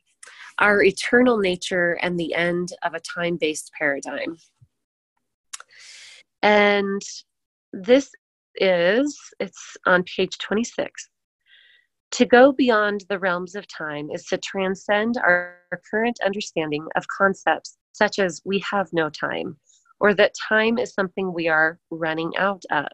Our 0.58 0.82
Eternal 0.82 1.38
Nature 1.38 1.98
and 2.02 2.18
the 2.18 2.34
End 2.34 2.72
of 2.82 2.94
a 2.94 3.00
Time 3.00 3.36
Based 3.40 3.70
Paradigm. 3.78 4.36
And 6.42 7.02
this 7.72 8.10
is, 8.56 9.18
it's 9.40 9.76
on 9.86 10.04
page 10.04 10.38
26. 10.38 11.08
To 12.12 12.24
go 12.24 12.52
beyond 12.52 13.04
the 13.08 13.18
realms 13.18 13.54
of 13.54 13.66
time 13.68 14.10
is 14.10 14.24
to 14.26 14.38
transcend 14.38 15.16
our 15.18 15.60
current 15.90 16.18
understanding 16.24 16.86
of 16.96 17.06
concepts 17.08 17.76
such 17.92 18.18
as 18.18 18.40
we 18.44 18.60
have 18.60 18.88
no 18.92 19.10
time, 19.10 19.56
or 20.00 20.14
that 20.14 20.34
time 20.48 20.78
is 20.78 20.94
something 20.94 21.32
we 21.32 21.48
are 21.48 21.78
running 21.90 22.36
out 22.36 22.62
of, 22.70 22.90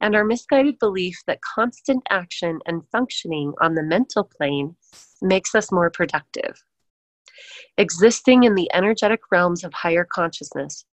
and 0.00 0.14
our 0.14 0.24
misguided 0.24 0.78
belief 0.78 1.16
that 1.26 1.40
constant 1.42 2.02
action 2.10 2.58
and 2.66 2.82
functioning 2.92 3.52
on 3.60 3.74
the 3.74 3.82
mental 3.82 4.24
plane 4.24 4.76
makes 5.22 5.54
us 5.54 5.72
more 5.72 5.90
productive. 5.90 6.62
Existing 7.78 8.44
in 8.44 8.54
the 8.54 8.70
energetic 8.74 9.20
realms 9.30 9.64
of 9.64 9.72
higher 9.72 10.06
consciousness 10.10 10.84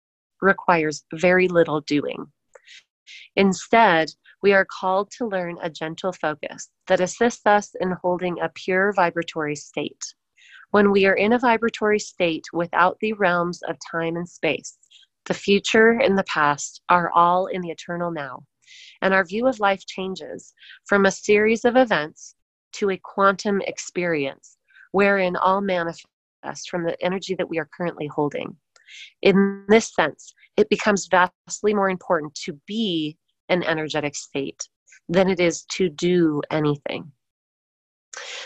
requires 0.41 1.06
very 1.13 1.47
little 1.47 1.82
doing. 1.82 2.25
Instead, 3.36 4.10
we 4.41 4.53
are 4.53 4.67
called 4.79 5.10
to 5.12 5.27
learn 5.27 5.58
a 5.62 5.69
gentle 5.69 6.12
focus 6.12 6.69
that 6.88 6.99
assists 6.99 7.45
us 7.45 7.73
in 7.79 7.95
holding 8.01 8.39
a 8.39 8.49
pure 8.49 8.91
vibratory 8.93 9.56
state. 9.56 10.03
When 10.71 10.91
we 10.91 11.06
are 11.06 11.15
in 11.15 11.34
a 11.34 11.39
vibratory 11.39 11.99
state 11.99 12.45
without 12.51 12.97
the 12.99 13.13
realms 13.13 13.62
of 13.63 13.77
time 13.91 14.15
and 14.15 14.27
space, 14.27 14.77
the 15.26 15.34
future 15.34 15.92
and 15.92 16.18
the 16.18 16.24
past 16.26 16.82
are 16.90 17.12
all 17.14 17.48
in 17.48 17.62
the 17.62 17.70
eternal 17.70 18.12
now, 18.12 18.44
and 19.02 19.14
our 19.14 19.24
view 19.24 19.48
of 19.48 19.60
life 19.60 19.86
changes 19.86 20.54
from 20.86 21.06
a 21.06 21.12
series 21.12 21.66
of 21.66 21.76
events 21.76 22.36
to 22.74 22.90
a 22.90 23.00
quantum 23.04 23.62
experience 23.62 24.58
wherein 24.92 25.36
all 25.36 25.62
manifest 25.62 26.70
from 26.70 26.84
the 26.84 26.96
energy 27.02 27.36
that 27.36 27.50
we 27.50 27.60
are 27.60 27.70
currently 27.76 28.08
holding. 28.08 28.56
In 29.22 29.66
this 29.68 29.94
sense, 29.94 30.34
it 30.58 30.70
becomes 30.70 31.08
vastly 31.08 31.74
more 31.74 31.90
important 31.90 32.34
to 32.46 32.60
be 32.68 33.18
an 33.50 33.64
energetic 33.64 34.16
state 34.16 34.68
than 35.10 35.30
it 35.30 35.40
is 35.40 35.66
to 35.74 35.90
do 35.90 36.42
anything. 36.52 37.12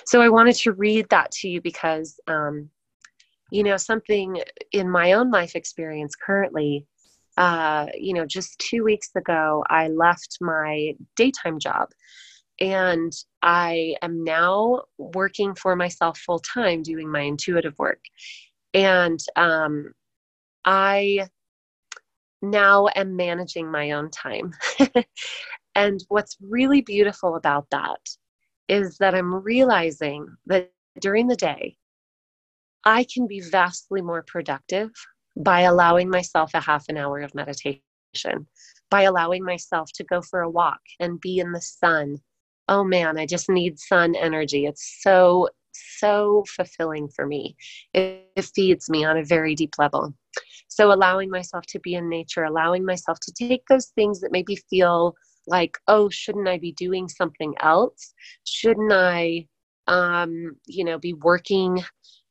So 0.05 0.21
I 0.21 0.29
wanted 0.29 0.55
to 0.57 0.71
read 0.71 1.07
that 1.09 1.31
to 1.31 1.49
you 1.49 1.61
because, 1.61 2.19
um, 2.27 2.69
you 3.51 3.63
know, 3.63 3.77
something 3.77 4.41
in 4.71 4.89
my 4.89 5.13
own 5.13 5.31
life 5.31 5.55
experience 5.55 6.15
currently, 6.15 6.85
uh, 7.37 7.87
you 7.97 8.13
know, 8.13 8.25
just 8.25 8.57
two 8.59 8.83
weeks 8.83 9.09
ago, 9.15 9.63
I 9.69 9.87
left 9.89 10.37
my 10.41 10.93
daytime 11.15 11.59
job 11.59 11.89
and 12.59 13.11
I 13.43 13.95
am 14.01 14.23
now 14.23 14.81
working 14.97 15.53
for 15.55 15.75
myself 15.75 16.17
full 16.17 16.39
time 16.39 16.81
doing 16.81 17.11
my 17.11 17.21
intuitive 17.21 17.77
work. 17.77 18.01
And 18.73 19.19
um, 19.35 19.93
I 20.65 21.27
now 22.41 22.87
am 22.95 23.15
managing 23.15 23.69
my 23.69 23.91
own 23.91 24.09
time. 24.09 24.53
and 25.75 26.03
what's 26.09 26.37
really 26.41 26.81
beautiful 26.81 27.35
about 27.35 27.67
that 27.71 27.99
is 28.67 28.97
that 28.97 29.15
I'm 29.15 29.33
realizing 29.33 30.27
that 30.47 30.71
during 30.99 31.27
the 31.27 31.35
day, 31.35 31.77
I 32.83 33.05
can 33.11 33.27
be 33.27 33.41
vastly 33.41 34.01
more 34.01 34.23
productive 34.23 34.91
by 35.35 35.61
allowing 35.61 36.09
myself 36.09 36.51
a 36.53 36.61
half 36.61 36.85
an 36.89 36.97
hour 36.97 37.19
of 37.19 37.35
meditation, 37.35 37.81
by 38.89 39.03
allowing 39.03 39.43
myself 39.43 39.91
to 39.95 40.03
go 40.03 40.21
for 40.21 40.41
a 40.41 40.49
walk 40.49 40.79
and 40.99 41.19
be 41.19 41.39
in 41.39 41.51
the 41.51 41.61
sun 41.61 42.17
oh 42.69 42.83
man, 42.83 43.17
I 43.17 43.25
just 43.25 43.49
need 43.49 43.79
sun 43.79 44.15
energy. 44.15 44.65
It's 44.65 44.99
so, 45.01 45.49
so 45.71 46.43
fulfilling 46.55 47.09
for 47.09 47.25
me. 47.25 47.55
It, 47.93 48.29
it, 48.35 48.45
feeds 48.45 48.89
me 48.89 49.05
on 49.05 49.17
a 49.17 49.23
very 49.23 49.55
deep 49.55 49.73
level. 49.77 50.13
So, 50.67 50.91
allowing 50.91 51.29
myself 51.29 51.65
to 51.67 51.79
be 51.79 51.95
in 51.95 52.09
nature, 52.09 52.43
allowing 52.43 52.85
myself 52.85 53.19
to 53.21 53.31
take 53.31 53.63
those 53.67 53.87
things 53.87 54.19
that 54.21 54.31
maybe 54.31 54.57
feel 54.69 55.15
like, 55.47 55.77
oh, 55.87 56.09
shouldn't 56.09 56.47
I 56.47 56.57
be 56.57 56.73
doing 56.73 57.07
something 57.07 57.53
else? 57.61 58.13
Shouldn't 58.43 58.91
I, 58.91 59.47
um, 59.87 60.57
you 60.65 60.83
know, 60.83 60.99
be 60.99 61.13
working? 61.13 61.83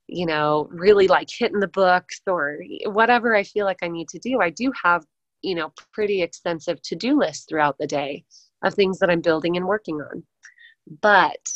You 0.09 0.27
know 0.27 0.69
really 0.71 1.09
like 1.09 1.29
hitting 1.31 1.61
the 1.61 1.67
books 1.67 2.21
or 2.27 2.59
whatever 2.87 3.35
i 3.35 3.43
feel 3.43 3.65
like 3.67 3.83
i 3.83 3.89
need 3.89 4.09
to 4.09 4.19
do 4.21 4.41
i 4.41 4.51
do 4.51 4.71
have 4.85 5.05
you 5.43 5.55
know 5.55 5.73
pretty 5.93 6.23
extensive 6.23 6.81
to-do 6.83 7.19
lists 7.19 7.47
throughout 7.49 7.77
the 7.79 7.87
day 7.87 8.25
of 8.65 8.75
things 8.75 8.99
that 8.99 9.11
I'm 9.11 9.21
building 9.21 9.57
and 9.57 9.67
working 9.67 9.97
on. 9.97 10.25
But 11.01 11.47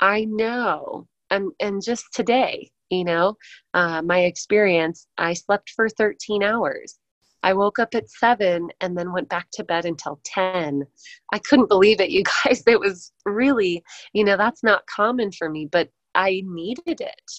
I 0.00 0.24
know, 0.24 1.06
and, 1.30 1.52
and 1.60 1.82
just 1.82 2.06
today, 2.12 2.70
you 2.90 3.04
know, 3.04 3.36
uh, 3.74 4.02
my 4.02 4.20
experience, 4.20 5.06
I 5.18 5.34
slept 5.34 5.70
for 5.70 5.88
13 5.88 6.42
hours. 6.42 6.98
I 7.42 7.52
woke 7.52 7.78
up 7.78 7.94
at 7.94 8.10
seven 8.10 8.68
and 8.80 8.96
then 8.96 9.12
went 9.12 9.28
back 9.28 9.48
to 9.52 9.64
bed 9.64 9.84
until 9.84 10.20
10. 10.24 10.84
I 11.32 11.38
couldn't 11.38 11.68
believe 11.68 12.00
it, 12.00 12.10
you 12.10 12.24
guys. 12.44 12.62
It 12.66 12.80
was 12.80 13.12
really, 13.24 13.82
you 14.12 14.24
know, 14.24 14.36
that's 14.36 14.64
not 14.64 14.86
common 14.86 15.30
for 15.32 15.48
me, 15.48 15.66
but 15.70 15.88
I 16.14 16.42
needed 16.46 17.00
it. 17.00 17.30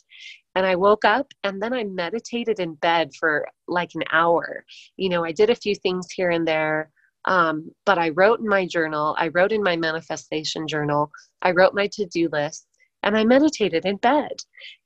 And 0.56 0.66
I 0.66 0.76
woke 0.76 1.06
up 1.06 1.32
and 1.44 1.62
then 1.62 1.74
I 1.74 1.84
meditated 1.84 2.60
in 2.60 2.74
bed 2.76 3.12
for 3.20 3.48
like 3.68 3.92
an 3.96 4.04
hour. 4.12 4.66
You 4.98 5.10
know, 5.10 5.24
I 5.24 5.32
did 5.32 5.50
a 5.50 5.56
few 5.56 5.76
things 5.76 6.08
here 6.12 6.32
and 6.32 6.48
there. 6.48 6.92
Um, 7.26 7.72
but 7.86 7.98
I 7.98 8.10
wrote 8.10 8.40
in 8.40 8.48
my 8.48 8.66
journal, 8.66 9.16
I 9.18 9.28
wrote 9.30 9.52
in 9.52 9.62
my 9.62 9.76
manifestation 9.76 10.68
journal, 10.68 11.12
I 11.42 11.52
wrote 11.52 11.74
my 11.74 11.88
to 11.94 12.06
do 12.06 12.30
list, 12.32 12.66
and 13.04 13.18
I 13.18 13.24
meditated 13.26 13.86
in 13.86 13.98
bed. 13.98 14.32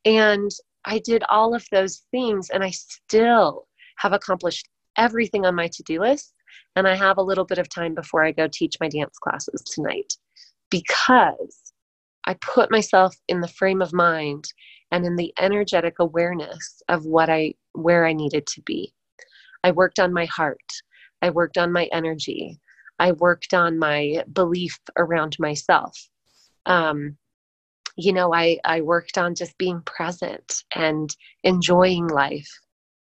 And 0.03 0.51
I 0.85 0.99
did 0.99 1.23
all 1.29 1.55
of 1.55 1.65
those 1.71 2.03
things 2.11 2.49
and 2.49 2.63
I 2.63 2.71
still 2.71 3.67
have 3.97 4.13
accomplished 4.13 4.67
everything 4.97 5.45
on 5.45 5.55
my 5.55 5.67
to 5.67 5.83
do 5.83 6.01
list. 6.01 6.33
And 6.75 6.87
I 6.87 6.95
have 6.95 7.17
a 7.17 7.23
little 7.23 7.45
bit 7.45 7.57
of 7.57 7.69
time 7.69 7.95
before 7.95 8.23
I 8.23 8.31
go 8.31 8.47
teach 8.47 8.75
my 8.79 8.89
dance 8.89 9.17
classes 9.19 9.61
tonight 9.61 10.13
because 10.69 11.73
I 12.25 12.35
put 12.35 12.71
myself 12.71 13.15
in 13.27 13.41
the 13.41 13.47
frame 13.47 13.81
of 13.81 13.93
mind 13.93 14.45
and 14.93 15.05
in 15.05 15.15
the 15.15 15.33
energetic 15.39 15.95
awareness 15.97 16.81
of 16.87 17.03
what 17.03 17.27
I 17.27 17.55
where 17.73 18.05
I 18.05 18.13
needed 18.13 18.45
to 18.45 18.61
be. 18.61 18.93
I 19.63 19.71
worked 19.71 19.99
on 19.99 20.13
my 20.13 20.25
heart. 20.25 20.71
I 21.21 21.31
worked 21.31 21.57
on 21.57 21.71
my 21.71 21.89
energy. 21.91 22.59
I 22.99 23.13
worked 23.13 23.55
on 23.55 23.79
my 23.79 24.23
belief 24.31 24.77
around 24.95 25.35
myself. 25.39 25.97
Um, 26.67 27.17
you 27.95 28.13
know, 28.13 28.33
I, 28.33 28.59
I 28.63 28.81
worked 28.81 29.17
on 29.17 29.33
just 29.33 29.57
being 29.57 29.81
present 29.81 30.63
and 30.75 31.09
enjoying 31.43 32.07
life. 32.07 32.49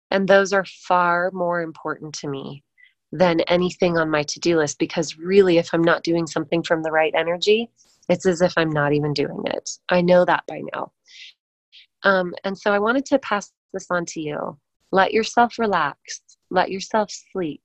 And 0.09 0.27
those 0.27 0.53
are 0.53 0.65
far 0.65 1.29
more 1.31 1.61
important 1.61 2.13
to 2.15 2.27
me 2.27 2.63
than 3.11 3.41
anything 3.41 3.97
on 3.99 4.09
my 4.09 4.23
to 4.23 4.39
do 4.39 4.57
list 4.57 4.79
because 4.79 5.17
really, 5.17 5.59
if 5.59 5.69
I'm 5.73 5.83
not 5.83 6.03
doing 6.03 6.25
something 6.25 6.63
from 6.63 6.81
the 6.81 6.91
right 6.91 7.13
energy, 7.15 7.69
it's 8.09 8.25
as 8.25 8.41
if 8.41 8.53
I'm 8.57 8.71
not 8.71 8.93
even 8.93 9.13
doing 9.13 9.43
it. 9.45 9.69
I 9.89 10.01
know 10.01 10.25
that 10.25 10.43
by 10.47 10.61
now. 10.73 10.91
Um, 12.07 12.33
and 12.45 12.57
so 12.57 12.71
I 12.71 12.79
wanted 12.79 13.05
to 13.07 13.19
pass 13.19 13.51
this 13.73 13.87
on 13.91 14.05
to 14.05 14.21
you. 14.21 14.57
Let 14.93 15.11
yourself 15.11 15.59
relax, 15.59 16.21
let 16.49 16.71
yourself 16.71 17.11
sleep. 17.33 17.61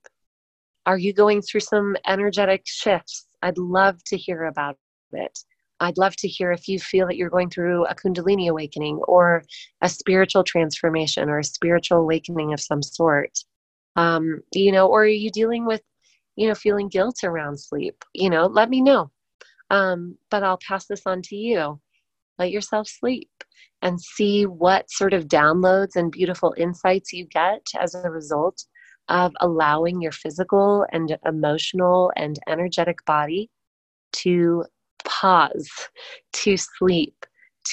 Are 0.85 0.97
you 0.97 1.13
going 1.13 1.41
through 1.41 1.61
some 1.61 1.95
energetic 2.05 2.63
shifts? 2.65 3.27
I'd 3.41 3.57
love 3.57 4.03
to 4.07 4.17
hear 4.17 4.43
about 4.43 4.77
it. 5.13 5.39
I'd 5.79 5.97
love 5.97 6.17
to 6.17 6.27
hear 6.27 6.51
if 6.51 6.67
you 6.67 6.77
feel 6.77 7.07
that 7.07 7.15
you're 7.15 7.29
going 7.29 7.49
through 7.49 7.85
a 7.85 7.95
Kundalini 7.95 8.49
awakening 8.49 8.97
or 9.07 9.43
a 9.81 9.87
spiritual 9.87 10.43
transformation 10.43 11.29
or 11.29 11.39
a 11.39 11.43
spiritual 11.43 11.99
awakening 11.99 12.51
of 12.51 12.59
some 12.59 12.83
sort. 12.83 13.39
Um, 13.95 14.41
you 14.53 14.73
know, 14.73 14.87
or 14.87 15.03
are 15.03 15.07
you 15.07 15.31
dealing 15.31 15.65
with, 15.65 15.81
you 16.35 16.49
know, 16.49 16.55
feeling 16.55 16.89
guilt 16.89 17.23
around 17.23 17.61
sleep? 17.61 18.03
You 18.13 18.29
know, 18.29 18.47
let 18.47 18.69
me 18.69 18.81
know. 18.81 19.09
Um, 19.69 20.17
but 20.29 20.43
I'll 20.43 20.59
pass 20.67 20.85
this 20.85 21.03
on 21.05 21.21
to 21.23 21.35
you. 21.37 21.79
Let 22.39 22.51
yourself 22.51 22.87
sleep 22.87 23.29
and 23.81 23.99
see 23.99 24.45
what 24.45 24.89
sort 24.89 25.13
of 25.13 25.27
downloads 25.27 25.95
and 25.95 26.11
beautiful 26.11 26.53
insights 26.57 27.13
you 27.13 27.25
get 27.25 27.65
as 27.79 27.95
a 27.95 28.09
result 28.09 28.65
of 29.09 29.33
allowing 29.41 30.01
your 30.01 30.11
physical 30.11 30.85
and 30.91 31.17
emotional 31.25 32.11
and 32.15 32.39
energetic 32.47 33.03
body 33.05 33.49
to 34.13 34.63
pause, 35.03 35.69
to 36.31 36.55
sleep, 36.55 37.25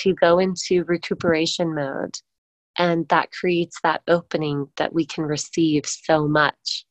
to 0.03 0.15
go 0.15 0.39
into 0.39 0.85
recuperation 0.85 1.75
mode. 1.75 2.17
And 2.79 3.09
that 3.09 3.31
creates 3.33 3.79
that 3.83 4.03
opening 4.09 4.69
that 4.77 4.93
we 4.93 5.07
can 5.07 5.25
receive 5.25 5.87
so 5.87 6.27
much. 6.27 6.87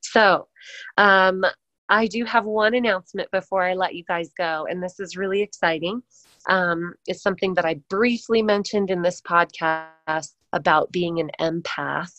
So, 0.00 0.48
um, 0.96 1.44
I 1.88 2.06
do 2.06 2.24
have 2.24 2.44
one 2.44 2.74
announcement 2.74 3.30
before 3.30 3.62
I 3.62 3.74
let 3.74 3.94
you 3.94 4.04
guys 4.04 4.30
go, 4.36 4.66
and 4.68 4.82
this 4.82 5.00
is 5.00 5.16
really 5.16 5.42
exciting. 5.42 6.02
Um, 6.48 6.94
it's 7.06 7.22
something 7.22 7.54
that 7.54 7.64
I 7.64 7.74
briefly 7.88 8.42
mentioned 8.42 8.90
in 8.90 9.02
this 9.02 9.20
podcast 9.20 10.34
about 10.52 10.92
being 10.92 11.20
an 11.20 11.30
empath, 11.40 12.12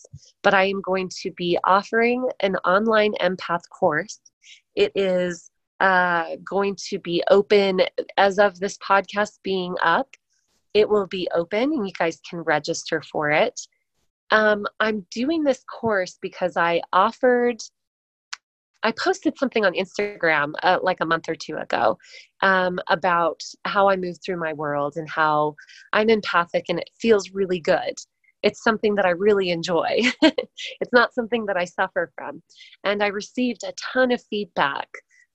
but 0.43 0.53
I 0.53 0.65
am 0.65 0.82
going 0.82 1.10
to 1.21 1.32
be 1.32 1.58
offering 1.63 2.27
an 2.39 2.55
online 2.58 3.13
empath 3.21 3.67
course. 3.69 4.19
It 4.75 4.91
is 4.95 5.51
uh, 5.79 6.36
going 6.43 6.75
to 6.89 6.99
be 6.99 7.23
open 7.29 7.82
as 8.17 8.39
of 8.39 8.60
this 8.60 8.77
podcast 8.77 9.39
being 9.43 9.75
up. 9.82 10.15
It 10.73 10.88
will 10.88 11.08
be 11.08 11.27
open 11.34 11.73
and 11.73 11.88
you 11.88 11.93
guys 11.97 12.19
can 12.27 12.39
register 12.39 13.01
for 13.01 13.32
it. 13.32 13.60
Um, 14.32 14.67
I'm 14.79 15.05
doing 15.12 15.43
this 15.43 15.63
course 15.63 16.19
because 16.21 16.55
I 16.55 16.82
offered, 16.93 17.62
I 18.84 18.94
posted 18.94 19.38
something 19.38 19.65
on 19.65 19.74
Instagram 19.74 20.54
uh, 20.63 20.80
like 20.82 20.98
a 21.02 21.06
month 21.06 21.28
or 21.28 21.36
two 21.36 21.58
ago 21.58 21.98
um, 22.42 22.80
about 22.89 23.42
how 23.65 23.89
I 23.89 23.96
move 23.96 24.18
through 24.24 24.39
my 24.39 24.54
world 24.54 24.94
and 24.96 25.10
how 25.10 25.56
I'm 25.94 26.10
empathic 26.10 26.65
and 26.70 26.80
it 26.80 26.89
feels 27.00 27.32
really 27.32 27.60
good. 27.60 27.96
It's 28.42 28.63
something 28.63 28.96
that 28.96 29.06
I 29.06 29.10
really 29.10 29.50
enjoy. 29.50 30.04
it's 30.22 30.94
not 30.94 31.13
something 31.13 31.46
that 31.48 31.58
I 31.58 31.65
suffer 31.65 32.12
from. 32.15 32.42
And 32.86 33.04
I 33.04 33.08
received 33.08 33.63
a 33.63 33.74
ton 33.94 34.12
of 34.12 34.24
feedback 34.30 34.88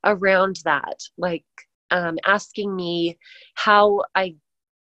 around 0.05 0.61
that, 0.65 1.01
like 1.19 1.45
um, 1.91 2.19
asking 2.27 2.75
me 2.75 3.19
how 3.55 4.03
I 4.15 4.37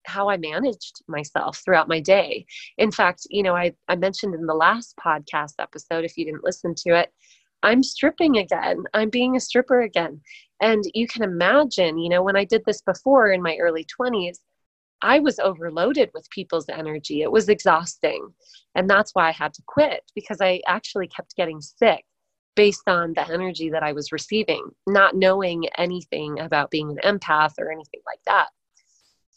how 0.08 0.30
I 0.30 0.38
managed 0.38 1.02
myself 1.08 1.62
throughout 1.65 1.88
my 1.88 2.00
day. 2.00 2.46
In 2.78 2.91
fact, 2.91 3.26
you 3.32 3.41
know, 3.41 3.56
I, 3.56 3.74
I 3.88 3.96
mentioned 3.96 4.36
in 4.36 4.46
the 4.46 4.54
last 4.54 4.94
podcast 5.04 5.54
episode, 5.60 6.06
if 6.06 6.15
you 6.15 6.26
didn't 6.26 6.44
listen 6.44 6.76
to 6.86 6.96
it, 6.96 7.12
I'm 7.65 7.82
stripping 7.82 8.38
again. 8.38 8.84
I'm 8.93 9.10
being 9.10 9.36
a 9.36 9.39
stripper 9.39 9.82
again. 9.82 10.21
And 10.62 10.84
you 10.93 11.08
can 11.08 11.23
imagine, 11.23 11.97
you 11.97 12.10
know, 12.10 12.21
when 12.21 12.38
I 12.38 12.45
did 12.45 12.62
this 12.63 12.82
before 12.82 13.32
in 13.32 13.41
my 13.41 13.58
early 13.60 13.86
20s, 13.99 14.38
I 15.01 15.17
was 15.19 15.39
overloaded 15.39 16.12
with 16.13 16.30
people's 16.30 16.69
energy. 16.69 17.23
It 17.23 17.32
was 17.32 17.49
exhausting. 17.49 18.30
And 18.75 18.88
that's 18.88 19.12
why 19.13 19.30
I 19.30 19.32
had 19.32 19.51
to 19.56 19.63
quit 19.65 20.04
because 20.13 20.41
I 20.41 20.62
actually 20.67 21.08
kept 21.08 21.36
getting 21.36 21.60
sick 21.60 22.06
based 22.56 22.88
on 22.88 23.13
the 23.13 23.28
energy 23.28 23.71
that 23.71 23.84
I 23.84 23.93
was 23.93 24.12
receiving, 24.12 24.69
not 24.86 25.15
knowing 25.15 25.67
anything 25.75 26.39
about 26.39 26.69
being 26.69 26.91
an 26.91 27.17
empath 27.17 27.54
or 27.58 27.71
anything 27.71 28.01
like 28.06 28.21
that. 28.28 28.49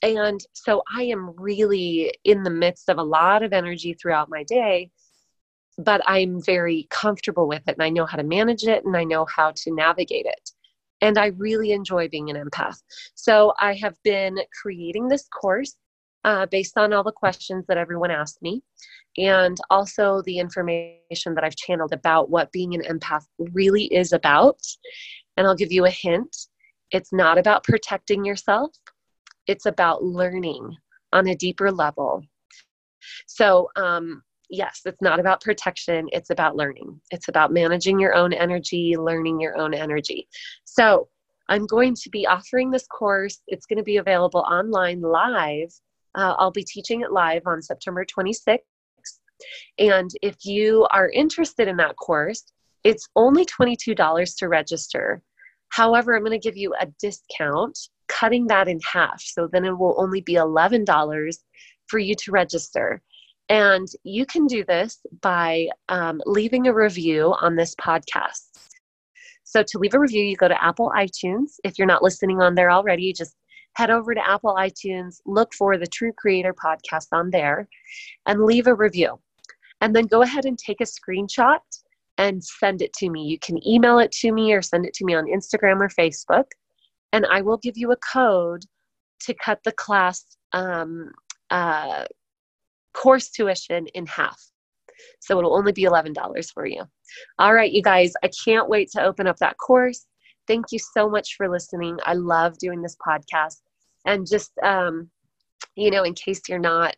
And 0.02 0.38
so 0.52 0.82
I 0.94 1.04
am 1.04 1.34
really 1.36 2.14
in 2.24 2.42
the 2.42 2.50
midst 2.50 2.90
of 2.90 2.98
a 2.98 3.02
lot 3.02 3.42
of 3.42 3.54
energy 3.54 3.94
throughout 3.94 4.28
my 4.28 4.44
day, 4.44 4.90
but 5.78 6.00
I'm 6.06 6.42
very 6.42 6.86
comfortable 6.90 7.48
with 7.48 7.62
it 7.66 7.76
and 7.76 7.82
I 7.82 7.88
know 7.88 8.06
how 8.06 8.16
to 8.16 8.24
manage 8.24 8.64
it 8.64 8.84
and 8.84 8.96
I 8.96 9.04
know 9.04 9.26
how 9.26 9.52
to 9.54 9.74
navigate 9.74 10.26
it. 10.26 10.50
And 11.00 11.16
I 11.16 11.26
really 11.26 11.70
enjoy 11.72 12.08
being 12.08 12.28
an 12.28 12.36
empath. 12.36 12.82
So 13.14 13.54
I 13.60 13.74
have 13.74 13.94
been 14.02 14.38
creating 14.60 15.08
this 15.08 15.28
course 15.28 15.76
uh, 16.24 16.46
based 16.46 16.76
on 16.76 16.92
all 16.92 17.04
the 17.04 17.12
questions 17.12 17.64
that 17.68 17.78
everyone 17.78 18.10
asked 18.10 18.42
me 18.42 18.62
and 19.16 19.56
also 19.70 20.22
the 20.26 20.38
information 20.38 21.34
that 21.34 21.44
I've 21.44 21.56
channeled 21.56 21.92
about 21.92 22.28
what 22.30 22.50
being 22.50 22.74
an 22.74 22.82
empath 22.82 23.24
really 23.38 23.84
is 23.84 24.12
about. 24.12 24.58
And 25.36 25.46
I'll 25.46 25.54
give 25.54 25.72
you 25.72 25.86
a 25.86 25.90
hint 25.90 26.36
it's 26.90 27.12
not 27.12 27.38
about 27.38 27.64
protecting 27.64 28.24
yourself, 28.24 28.70
it's 29.46 29.66
about 29.66 30.02
learning 30.02 30.76
on 31.12 31.28
a 31.28 31.34
deeper 31.34 31.70
level. 31.70 32.22
So, 33.26 33.68
um, 33.76 34.22
yes, 34.50 34.82
it's 34.84 35.02
not 35.02 35.20
about 35.20 35.40
protection, 35.40 36.08
it's 36.12 36.30
about 36.30 36.56
learning. 36.56 37.00
It's 37.10 37.28
about 37.28 37.52
managing 37.52 37.98
your 37.98 38.14
own 38.14 38.32
energy, 38.32 38.96
learning 38.96 39.40
your 39.40 39.56
own 39.56 39.74
energy. 39.74 40.28
So, 40.64 41.08
I'm 41.48 41.66
going 41.66 41.94
to 41.94 42.10
be 42.10 42.26
offering 42.26 42.70
this 42.70 42.86
course. 42.86 43.40
It's 43.46 43.64
going 43.64 43.78
to 43.78 43.82
be 43.82 43.96
available 43.96 44.40
online 44.40 45.00
live. 45.00 45.72
Uh, 46.14 46.34
I'll 46.38 46.50
be 46.50 46.64
teaching 46.64 47.00
it 47.00 47.12
live 47.12 47.42
on 47.46 47.62
September 47.62 48.04
26th. 48.04 48.58
And 49.78 50.10
if 50.22 50.44
you 50.44 50.86
are 50.90 51.08
interested 51.08 51.68
in 51.68 51.76
that 51.78 51.96
course, 51.96 52.44
it's 52.84 53.08
only 53.16 53.46
$22 53.46 54.36
to 54.36 54.48
register. 54.48 55.22
However, 55.70 56.14
I'm 56.14 56.22
going 56.22 56.38
to 56.38 56.38
give 56.38 56.56
you 56.56 56.74
a 56.80 56.86
discount, 57.00 57.78
cutting 58.08 58.46
that 58.48 58.68
in 58.68 58.80
half. 58.80 59.20
So 59.20 59.48
then 59.50 59.64
it 59.64 59.78
will 59.78 59.94
only 59.98 60.20
be 60.20 60.34
$11 60.34 61.38
for 61.86 61.98
you 61.98 62.14
to 62.14 62.32
register. 62.32 63.02
And 63.48 63.88
you 64.04 64.26
can 64.26 64.46
do 64.46 64.64
this 64.64 65.00
by 65.22 65.68
um, 65.88 66.20
leaving 66.26 66.66
a 66.66 66.74
review 66.74 67.34
on 67.40 67.56
this 67.56 67.74
podcast. 67.76 68.50
So 69.44 69.62
to 69.62 69.78
leave 69.78 69.94
a 69.94 70.00
review, 70.00 70.22
you 70.22 70.36
go 70.36 70.48
to 70.48 70.62
Apple 70.62 70.92
iTunes. 70.94 71.54
If 71.64 71.78
you're 71.78 71.86
not 71.86 72.02
listening 72.02 72.42
on 72.42 72.54
there 72.54 72.70
already, 72.70 73.12
just 73.14 73.36
head 73.74 73.90
over 73.90 74.14
to 74.14 74.28
Apple 74.28 74.54
iTunes, 74.58 75.20
look 75.24 75.54
for 75.54 75.78
the 75.78 75.86
True 75.86 76.12
Creator 76.12 76.54
podcast 76.54 77.06
on 77.12 77.30
there, 77.30 77.68
and 78.26 78.44
leave 78.44 78.66
a 78.66 78.74
review 78.74 79.18
and 79.80 79.94
then 79.94 80.06
go 80.06 80.22
ahead 80.22 80.44
and 80.44 80.58
take 80.58 80.80
a 80.80 80.84
screenshot 80.84 81.60
and 82.16 82.42
send 82.42 82.82
it 82.82 82.92
to 82.94 83.08
me. 83.10 83.24
You 83.24 83.38
can 83.38 83.66
email 83.66 83.98
it 83.98 84.12
to 84.12 84.32
me 84.32 84.52
or 84.52 84.62
send 84.62 84.84
it 84.84 84.94
to 84.94 85.04
me 85.04 85.14
on 85.14 85.26
Instagram 85.26 85.80
or 85.80 85.88
Facebook, 85.88 86.46
and 87.12 87.26
I 87.26 87.40
will 87.42 87.58
give 87.58 87.76
you 87.76 87.92
a 87.92 87.96
code 87.96 88.64
to 89.20 89.34
cut 89.34 89.60
the 89.64 89.72
class 89.72 90.24
um, 90.52 91.12
uh, 91.50 92.04
course 93.00 93.28
tuition 93.30 93.86
in 93.88 94.06
half. 94.06 94.40
So 95.20 95.38
it'll 95.38 95.56
only 95.56 95.72
be 95.72 95.84
$11 95.84 96.52
for 96.52 96.66
you. 96.66 96.82
All 97.38 97.54
right, 97.54 97.70
you 97.70 97.82
guys, 97.82 98.12
I 98.22 98.30
can't 98.44 98.68
wait 98.68 98.90
to 98.92 99.02
open 99.02 99.26
up 99.26 99.36
that 99.38 99.56
course. 99.56 100.06
Thank 100.46 100.66
you 100.72 100.78
so 100.78 101.08
much 101.08 101.36
for 101.36 101.48
listening. 101.48 101.98
I 102.04 102.14
love 102.14 102.58
doing 102.58 102.82
this 102.82 102.96
podcast. 103.06 103.60
And 104.04 104.26
just 104.26 104.52
um, 104.62 105.10
you 105.76 105.90
know, 105.90 106.02
in 106.02 106.14
case 106.14 106.40
you're 106.48 106.58
not 106.58 106.96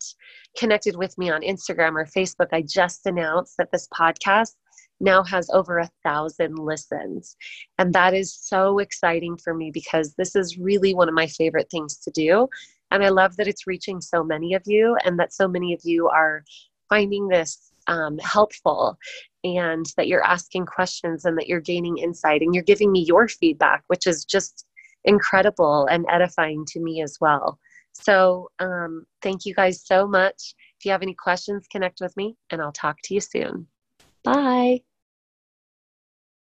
connected 0.57 0.97
with 0.97 1.17
me 1.19 1.31
on 1.31 1.43
Instagram 1.43 1.95
or 1.95 2.07
Facebook, 2.07 2.49
I 2.53 2.63
just 2.63 3.07
announced 3.07 3.57
that 3.59 3.71
this 3.71 3.89
podcast 3.89 4.55
now 5.01 5.23
has 5.25 5.49
over 5.51 5.79
a 5.79 5.91
thousand 6.05 6.59
listens. 6.59 7.37
And 7.79 7.93
that 7.95 8.15
is 8.15 8.35
so 8.35 8.79
exciting 8.79 9.37
for 9.37 9.55
me 9.55 9.71
because 9.71 10.15
this 10.15 10.37
is 10.37 10.59
really 10.59 10.95
one 10.95 11.09
of 11.09 11.15
my 11.15 11.27
favorite 11.27 11.69
things 11.71 11.99
to 11.99 12.11
do 12.11 12.49
And 12.91 13.05
I 13.05 13.09
love 13.09 13.37
that 13.37 13.49
it's 13.49 13.67
reaching 13.67 14.01
so 14.01 14.25
many 14.25 14.55
of 14.55 14.63
you 14.67 14.97
and 15.05 15.19
that 15.19 15.33
so 15.33 15.47
many 15.49 15.73
of 15.73 15.81
you 15.85 16.09
are 16.09 16.45
finding 16.89 17.29
this 17.29 17.73
um, 17.87 18.19
helpful 18.19 18.99
and 19.45 19.87
that 19.97 20.09
you're 20.09 20.25
asking 20.25 20.67
questions 20.67 21.25
and 21.25 21.37
that 21.39 21.49
you're 21.49 21.61
gaining 21.61 21.99
insight 21.99 22.43
and 22.43 22.55
you're 22.55 22.65
giving 22.65 22.93
me 22.93 23.01
your 23.01 23.29
feedback, 23.29 23.83
which 23.87 24.07
is 24.07 24.25
just 24.25 24.67
incredible 25.05 25.87
and 25.87 26.05
edifying 26.11 26.65
to 26.69 26.81
me 26.81 27.03
as 27.03 27.17
well. 27.21 27.59
So, 27.93 28.51
um, 28.59 29.05
thank 29.23 29.45
you 29.45 29.55
guys 29.55 29.85
so 29.85 30.07
much. 30.07 30.55
If 30.79 30.85
you 30.85 30.93
have 30.93 31.03
any 31.03 31.15
questions, 31.15 31.67
connect 31.71 32.01
with 32.01 32.17
me 32.17 32.37
and 32.51 32.63
I'll 32.63 32.73
talk 32.73 32.99
to 33.05 33.15
you 33.15 33.21
soon. 33.21 33.67
Bye. 34.23 34.83